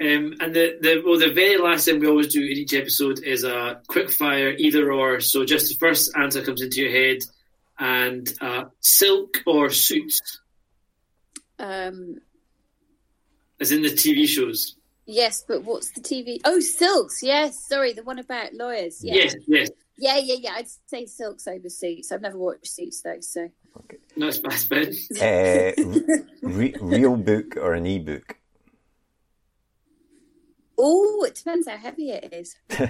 [0.00, 3.22] Um, and the, the well, the very last thing we always do in each episode
[3.22, 5.20] is a quick fire either or.
[5.20, 7.18] So just the first answer comes into your head,
[7.78, 10.20] and uh, silk or suits,
[11.58, 12.16] um
[13.60, 14.76] as in the TV shows.
[15.06, 16.38] Yes, but what's the TV?
[16.44, 17.20] Oh, Silks.
[17.22, 19.02] Yes, sorry, the one about lawyers.
[19.04, 19.68] Yeah, Yes, yes.
[19.98, 20.52] yeah, yeah, yeah.
[20.54, 22.10] I'd say Silks over Suits.
[22.12, 23.48] I've never watched Suits though, so
[24.16, 24.94] No, it's past Ben.
[25.20, 25.72] Uh,
[26.42, 28.36] re- real book or an e-book?
[30.82, 32.56] Oh, it depends how heavy it is.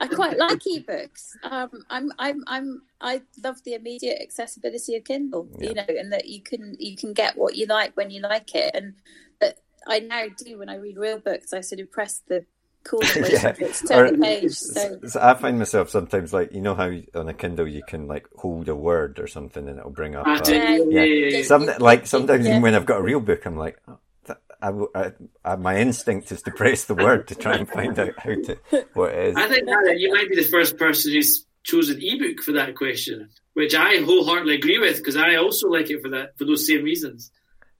[0.00, 1.30] I quite like ebooks.
[1.42, 5.48] Um, I'm, I'm, I'm, I love the immediate accessibility of Kindle.
[5.58, 8.54] You know, and that you can you can get what you like when you like
[8.54, 8.94] it, and
[9.40, 11.52] that I now do when I read real books.
[11.52, 12.44] I sort of press the
[12.84, 13.30] corner where
[13.90, 13.96] Yeah.
[13.96, 14.52] Or- page.
[14.52, 18.06] So So I find myself sometimes like you know how on a Kindle you can
[18.06, 20.24] like hold a word or something and it'll bring up.
[20.26, 21.42] Ah, a- yeah, yeah, yeah, yeah.
[21.44, 22.52] Some like sometimes Yeah.
[22.52, 24.00] even when I've got a real book, I'm like, oh, that,
[24.62, 25.12] I,
[25.44, 28.58] I- my instinct is to press the word to try and find out how to
[28.94, 29.36] what it is.
[29.36, 33.30] I think Hannah, you might be the first person who's chosen ebook for that question,
[33.54, 36.82] which I wholeheartedly agree with because I also like it for that for those same
[36.84, 37.30] reasons.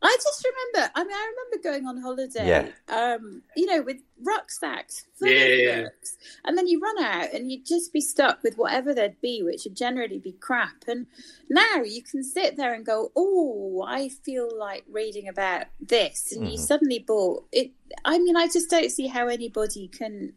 [0.05, 0.93] I just remember.
[0.95, 2.47] I mean, I remember going on holiday.
[2.89, 5.83] Um, you know, with rucksacks full Yeah, of yeah.
[5.85, 9.43] books, and then you run out, and you'd just be stuck with whatever there'd be,
[9.43, 10.85] which would generally be crap.
[10.87, 11.07] And
[11.49, 16.51] now you can sit there and go, "Oh, I feel like reading about this," and
[16.51, 17.73] you suddenly bought it.
[18.05, 20.35] I mean, I just don't see how anybody can.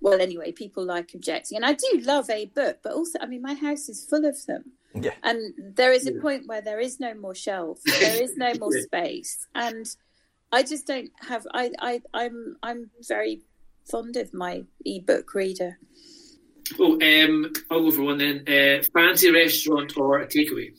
[0.00, 3.42] Well, anyway, people like objecting, and I do love a book, but also, I mean,
[3.42, 4.72] my house is full of them.
[4.94, 5.14] Yeah.
[5.22, 8.74] And there is a point where there is no more shelf, there is no more
[8.74, 8.82] Yeah.
[8.82, 9.86] space, and
[10.52, 11.46] I just don't have.
[11.54, 13.42] I, I, I'm, I'm very
[13.90, 15.78] fond of my ebook reader.
[16.78, 18.44] Oh, um, I'll go for one then.
[18.48, 20.72] Uh, fancy restaurant or a takeaway?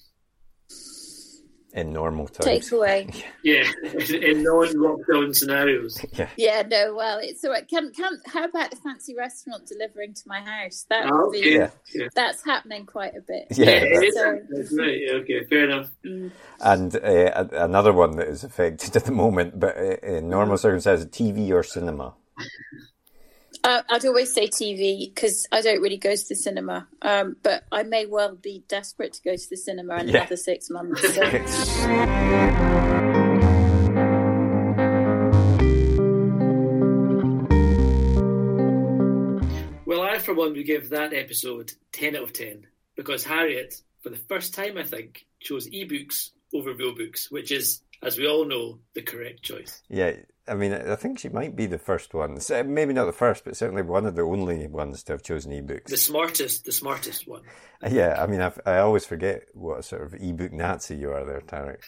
[1.73, 2.45] In normal times.
[2.45, 3.07] Takes away.
[3.43, 5.99] Yeah, in non-lockdown scenarios.
[6.13, 6.29] Yeah.
[6.37, 7.67] Yeah, no, well, it's all right.
[7.67, 10.85] Can, can, how about the fancy restaurant delivering to my house?
[10.89, 11.49] That Oh, would be.
[11.51, 11.71] Yeah.
[11.93, 12.07] Yeah.
[12.13, 13.47] that's happening quite a bit.
[13.51, 14.15] Yeah, it is.
[14.15, 14.97] So- That's right.
[15.01, 15.89] Yeah, okay, fair enough.
[16.59, 21.07] And uh, another one that is affected at the moment, but uh, in normal circumstances,
[21.07, 22.13] TV or cinema.
[23.63, 27.63] Uh, I'd always say TV because I don't really go to the cinema, um, but
[27.71, 30.17] I may well be desperate to go to the cinema in Yeah.
[30.21, 31.01] another six months.
[31.13, 31.21] So.
[39.85, 42.65] Well, I, for one, would give that episode 10 out of 10
[42.95, 47.81] because Harriet, for the first time, I think, chose ebooks over real books, which is,
[48.01, 49.81] as we all know, the correct choice.
[49.89, 50.13] Yeah,
[50.47, 52.39] I mean, I think she might be the first one.
[52.65, 55.85] Maybe not the first, but certainly one of the only ones to have chosen ebooks.
[55.85, 57.43] The smartest, the smartest one.
[57.89, 61.25] Yeah, I mean, I've, I always forget what a sort of ebook Nazi you are
[61.25, 61.83] there, Tarek.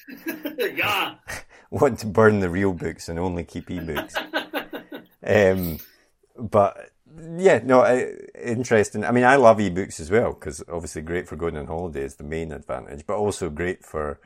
[0.77, 1.15] yeah.
[1.71, 4.15] Want to burn the real books and only keep ebooks.
[5.25, 5.79] um,
[6.37, 6.91] but
[7.37, 8.11] yeah, no, I,
[8.41, 9.03] interesting.
[9.03, 12.15] I mean, I love ebooks as well because obviously great for going on holiday is
[12.15, 14.19] the main advantage, but also great for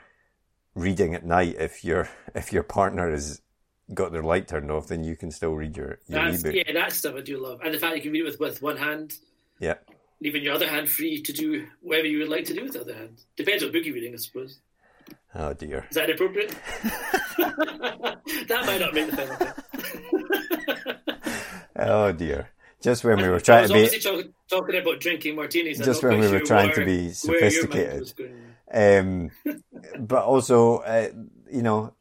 [0.77, 3.41] reading at night if your if your partner has
[3.93, 6.55] got their light turned off, then you can still read your, your That's, ebook.
[6.55, 8.61] yeah, that stuff I do love, and the fact you can read it with, with
[8.61, 9.13] one hand,
[9.59, 9.75] Yeah.
[10.21, 12.81] leaving your other hand free to do whatever you would like to do with the
[12.81, 13.21] other hand.
[13.37, 14.59] Depends what book you're reading, I suppose.
[15.35, 15.85] Oh dear.
[15.89, 16.53] Is that appropriate?
[17.37, 19.53] that might not make the final.
[21.79, 22.49] Oh dear.
[22.81, 25.77] Just when we were trying to be, talk, talking about drinking martinis.
[25.79, 28.13] Just when we were sure trying to where- be your mind sophisticated.
[28.73, 29.31] Um,
[29.99, 31.09] but also, uh,
[31.51, 31.93] you know,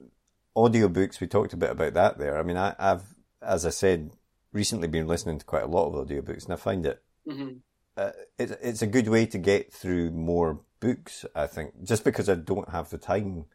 [0.57, 2.39] audiobooks, we talked a bit about that there.
[2.39, 4.11] I mean, I, I've, as I said,
[4.53, 7.61] recently been listening to quite a lot of audiobooks and I find it, Mhm.
[7.97, 12.29] uh, it's, it's a good way to get through more books, I think, just because
[12.29, 13.47] I don't have the time,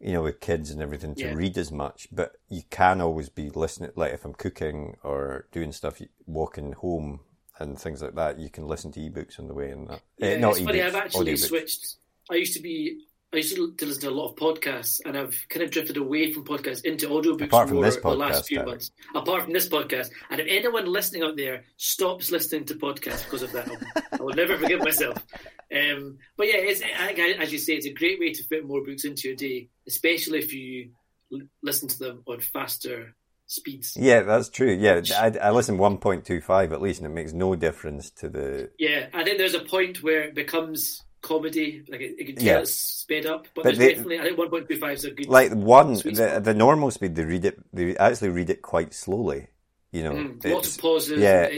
[0.00, 1.34] you know, with kids and everything to Yeah.
[1.34, 5.72] read as much, but you can always be listening, like if I'm cooking or doing
[5.72, 7.20] stuff, walking home
[7.58, 10.00] and things like that, you can listen to ebooks on the way and that.
[10.22, 10.80] Uh, not it's funny.
[10.82, 11.48] I've actually audiobooks.
[11.48, 11.96] switched.
[12.30, 13.04] I used to be.
[13.32, 16.32] I used to listen to a lot of podcasts, and I've kind of drifted away
[16.32, 18.68] from podcasts into audiobooks Apart from this the last podcast, few Derek.
[18.70, 18.90] months.
[19.14, 23.42] Apart from this podcast, and if anyone listening out there stops listening to podcasts because
[23.44, 23.68] of that,
[24.14, 25.16] I'll- never forgive myself.
[25.72, 28.66] Um, but yeah, it's, I, I- as you say, it's a great way to fit
[28.66, 30.90] more books into your day, especially if you
[31.32, 33.14] l- listen to them on faster
[33.46, 33.96] speeds.
[33.96, 34.72] Yeah, that's true.
[34.72, 38.70] Yeah, I, I listen 1.25 at least, and it makes no difference to the.
[38.80, 42.44] Yeah, I think there's a point where it becomes comedy, like it, it can tell
[42.44, 42.58] Yeah.
[42.60, 45.52] it's sped up, but, But there's they- definitely I think 1.25 is a good Like
[45.52, 49.48] one, the, the normal speed, they read it, they actually read it quite slowly.
[49.92, 51.18] You know, Mm, lots of pauses.
[51.18, 51.48] yeah,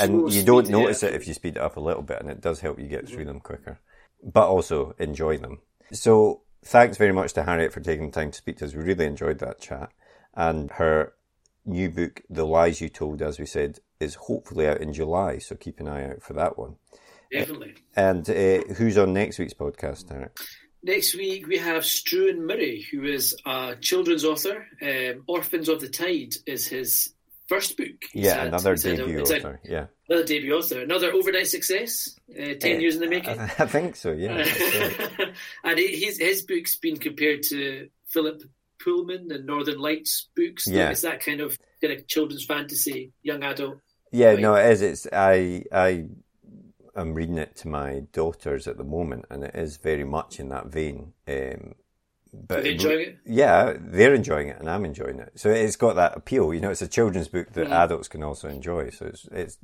[0.00, 2.40] and you don't notice it if you speed it up a little bit, and it
[2.40, 3.80] does help you get through them quicker,
[4.22, 5.60] but also enjoy them.
[5.92, 8.74] So, thanks very much to Harriet for taking the time to speak to us.
[8.74, 9.90] We really enjoyed that chat,
[10.34, 11.12] and her
[11.66, 15.36] new book, "The Lies You Told," as we said, is hopefully out in July.
[15.36, 16.76] So keep an eye out for that one.
[17.32, 17.74] Definitely.
[17.96, 20.38] And uh, who's on next week's podcast, Harriet?
[20.82, 24.66] Next week we have Struan Murray, who is a children's author.
[24.82, 27.14] Um, Orphans of the Tide is his
[27.48, 27.88] first book.
[28.12, 29.60] He's Yeah, had- another a- debut a- author.
[29.64, 30.80] Yeah, another debut author.
[30.80, 32.18] Another overnight success.
[32.30, 33.38] Uh, Ten Eh, years in the making.
[33.38, 34.10] I, I think so.
[34.12, 34.38] Yeah,
[35.64, 38.42] and his his book's been compared to Philip
[38.82, 40.66] Pullman and Northern Lights books.
[40.66, 40.90] Yeah.
[40.90, 43.78] It's that kind of kind of children's fantasy, young adult.
[44.10, 44.34] yeah.
[44.34, 44.82] No, it is.
[44.82, 46.06] It's I I
[46.96, 50.48] am reading it to my daughters at the moment, and it is very much in
[50.50, 51.12] that vein.
[51.28, 51.74] Um,
[52.32, 53.18] but Are they enjoying it?
[53.26, 55.32] Yeah, they're enjoying it, and I'm enjoying it.
[55.36, 56.54] So it's got that appeal.
[56.54, 57.72] You know, it's a children's book that Mm.
[57.72, 58.90] adults can also enjoy.
[58.90, 59.58] So it's it's.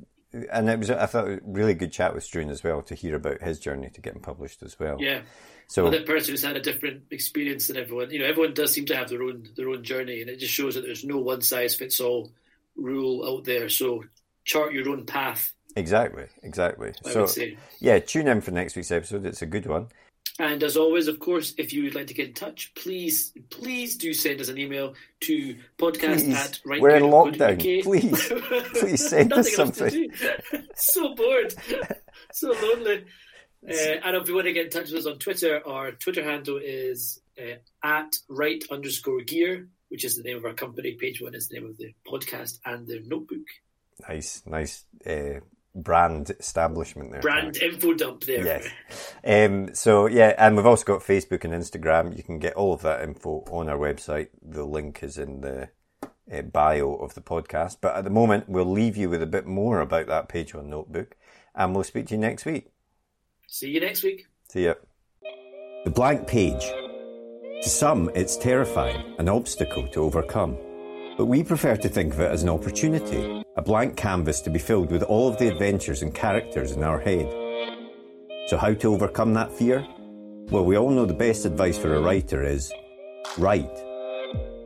[0.51, 3.15] And it was, I thought, a really good chat with Struan as well to hear
[3.15, 4.97] about his journey to getting published as well.
[4.99, 5.21] Yeah.
[5.65, 8.11] So Another person who's had a different experience than everyone.
[8.11, 10.53] You know, everyone does seem to have their own their own journey, and it just
[10.53, 12.31] shows that there's no one size fits all
[12.75, 13.69] rule out there.
[13.69, 14.03] So
[14.45, 15.51] chart your own path.
[15.79, 16.93] Exactly, exactly.
[17.05, 17.27] I so
[17.79, 19.25] yeah, tune in for next week's episode.
[19.25, 19.87] It's a good one.
[20.39, 23.97] And as always, of course, if you would like to get in touch, please, please
[23.97, 26.35] do send us an email to podcast Please.
[26.35, 26.81] at write.
[26.81, 27.59] We're in lockdown.
[27.59, 28.31] Please.
[28.79, 30.67] Please send us Nothing else to something.
[30.75, 31.53] so bored,
[32.31, 33.05] so lonely.
[33.67, 36.23] Uh, and if you want to get in touch with us on Twitter, our Twitter
[36.23, 40.93] handle is uh, at write underscore gear, which is the name of our company.
[40.93, 43.45] Page one is the name of the podcast and the notebook.
[44.07, 45.41] Nice, nice uh,
[45.75, 47.21] brand establishment there.
[47.21, 48.45] Brand info dump there.
[48.45, 49.13] Yes.
[49.23, 52.15] Um, so yeah, and we've also got Facebook and Instagram.
[52.15, 54.29] You can get all of that info on our website.
[54.41, 55.69] The link is in the
[56.31, 57.77] uh, bio of the podcast.
[57.81, 60.69] But at the moment, we'll leave you with a bit more about that Page One
[60.69, 61.15] Notebook,
[61.55, 62.71] and we'll speak to you next week.
[63.47, 64.27] See you next week.
[64.49, 64.75] See ya.
[65.85, 66.63] The blank page.
[67.61, 70.57] To some, it's terrifying, an obstacle to overcome.
[71.19, 74.57] But we prefer to think of it as an opportunity, a blank canvas to be
[74.57, 77.27] filled with all of the adventures and characters in our head.
[78.47, 79.85] So, how to overcome that fear?
[80.49, 82.71] Well, we all know the best advice for a writer is
[83.37, 83.77] write.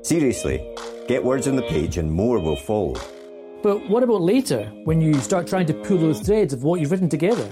[0.04, 0.76] Seriously,
[1.08, 3.02] get words on the page and more will follow.
[3.64, 6.92] But what about later, when you start trying to pull those threads of what you've
[6.92, 7.52] written together?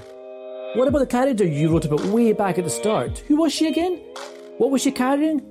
[0.75, 3.17] What about the character you wrote about way back at the start?
[3.27, 3.95] Who was she again?
[4.59, 5.50] What was she carrying?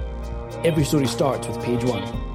[0.63, 2.30] every story starts with page one.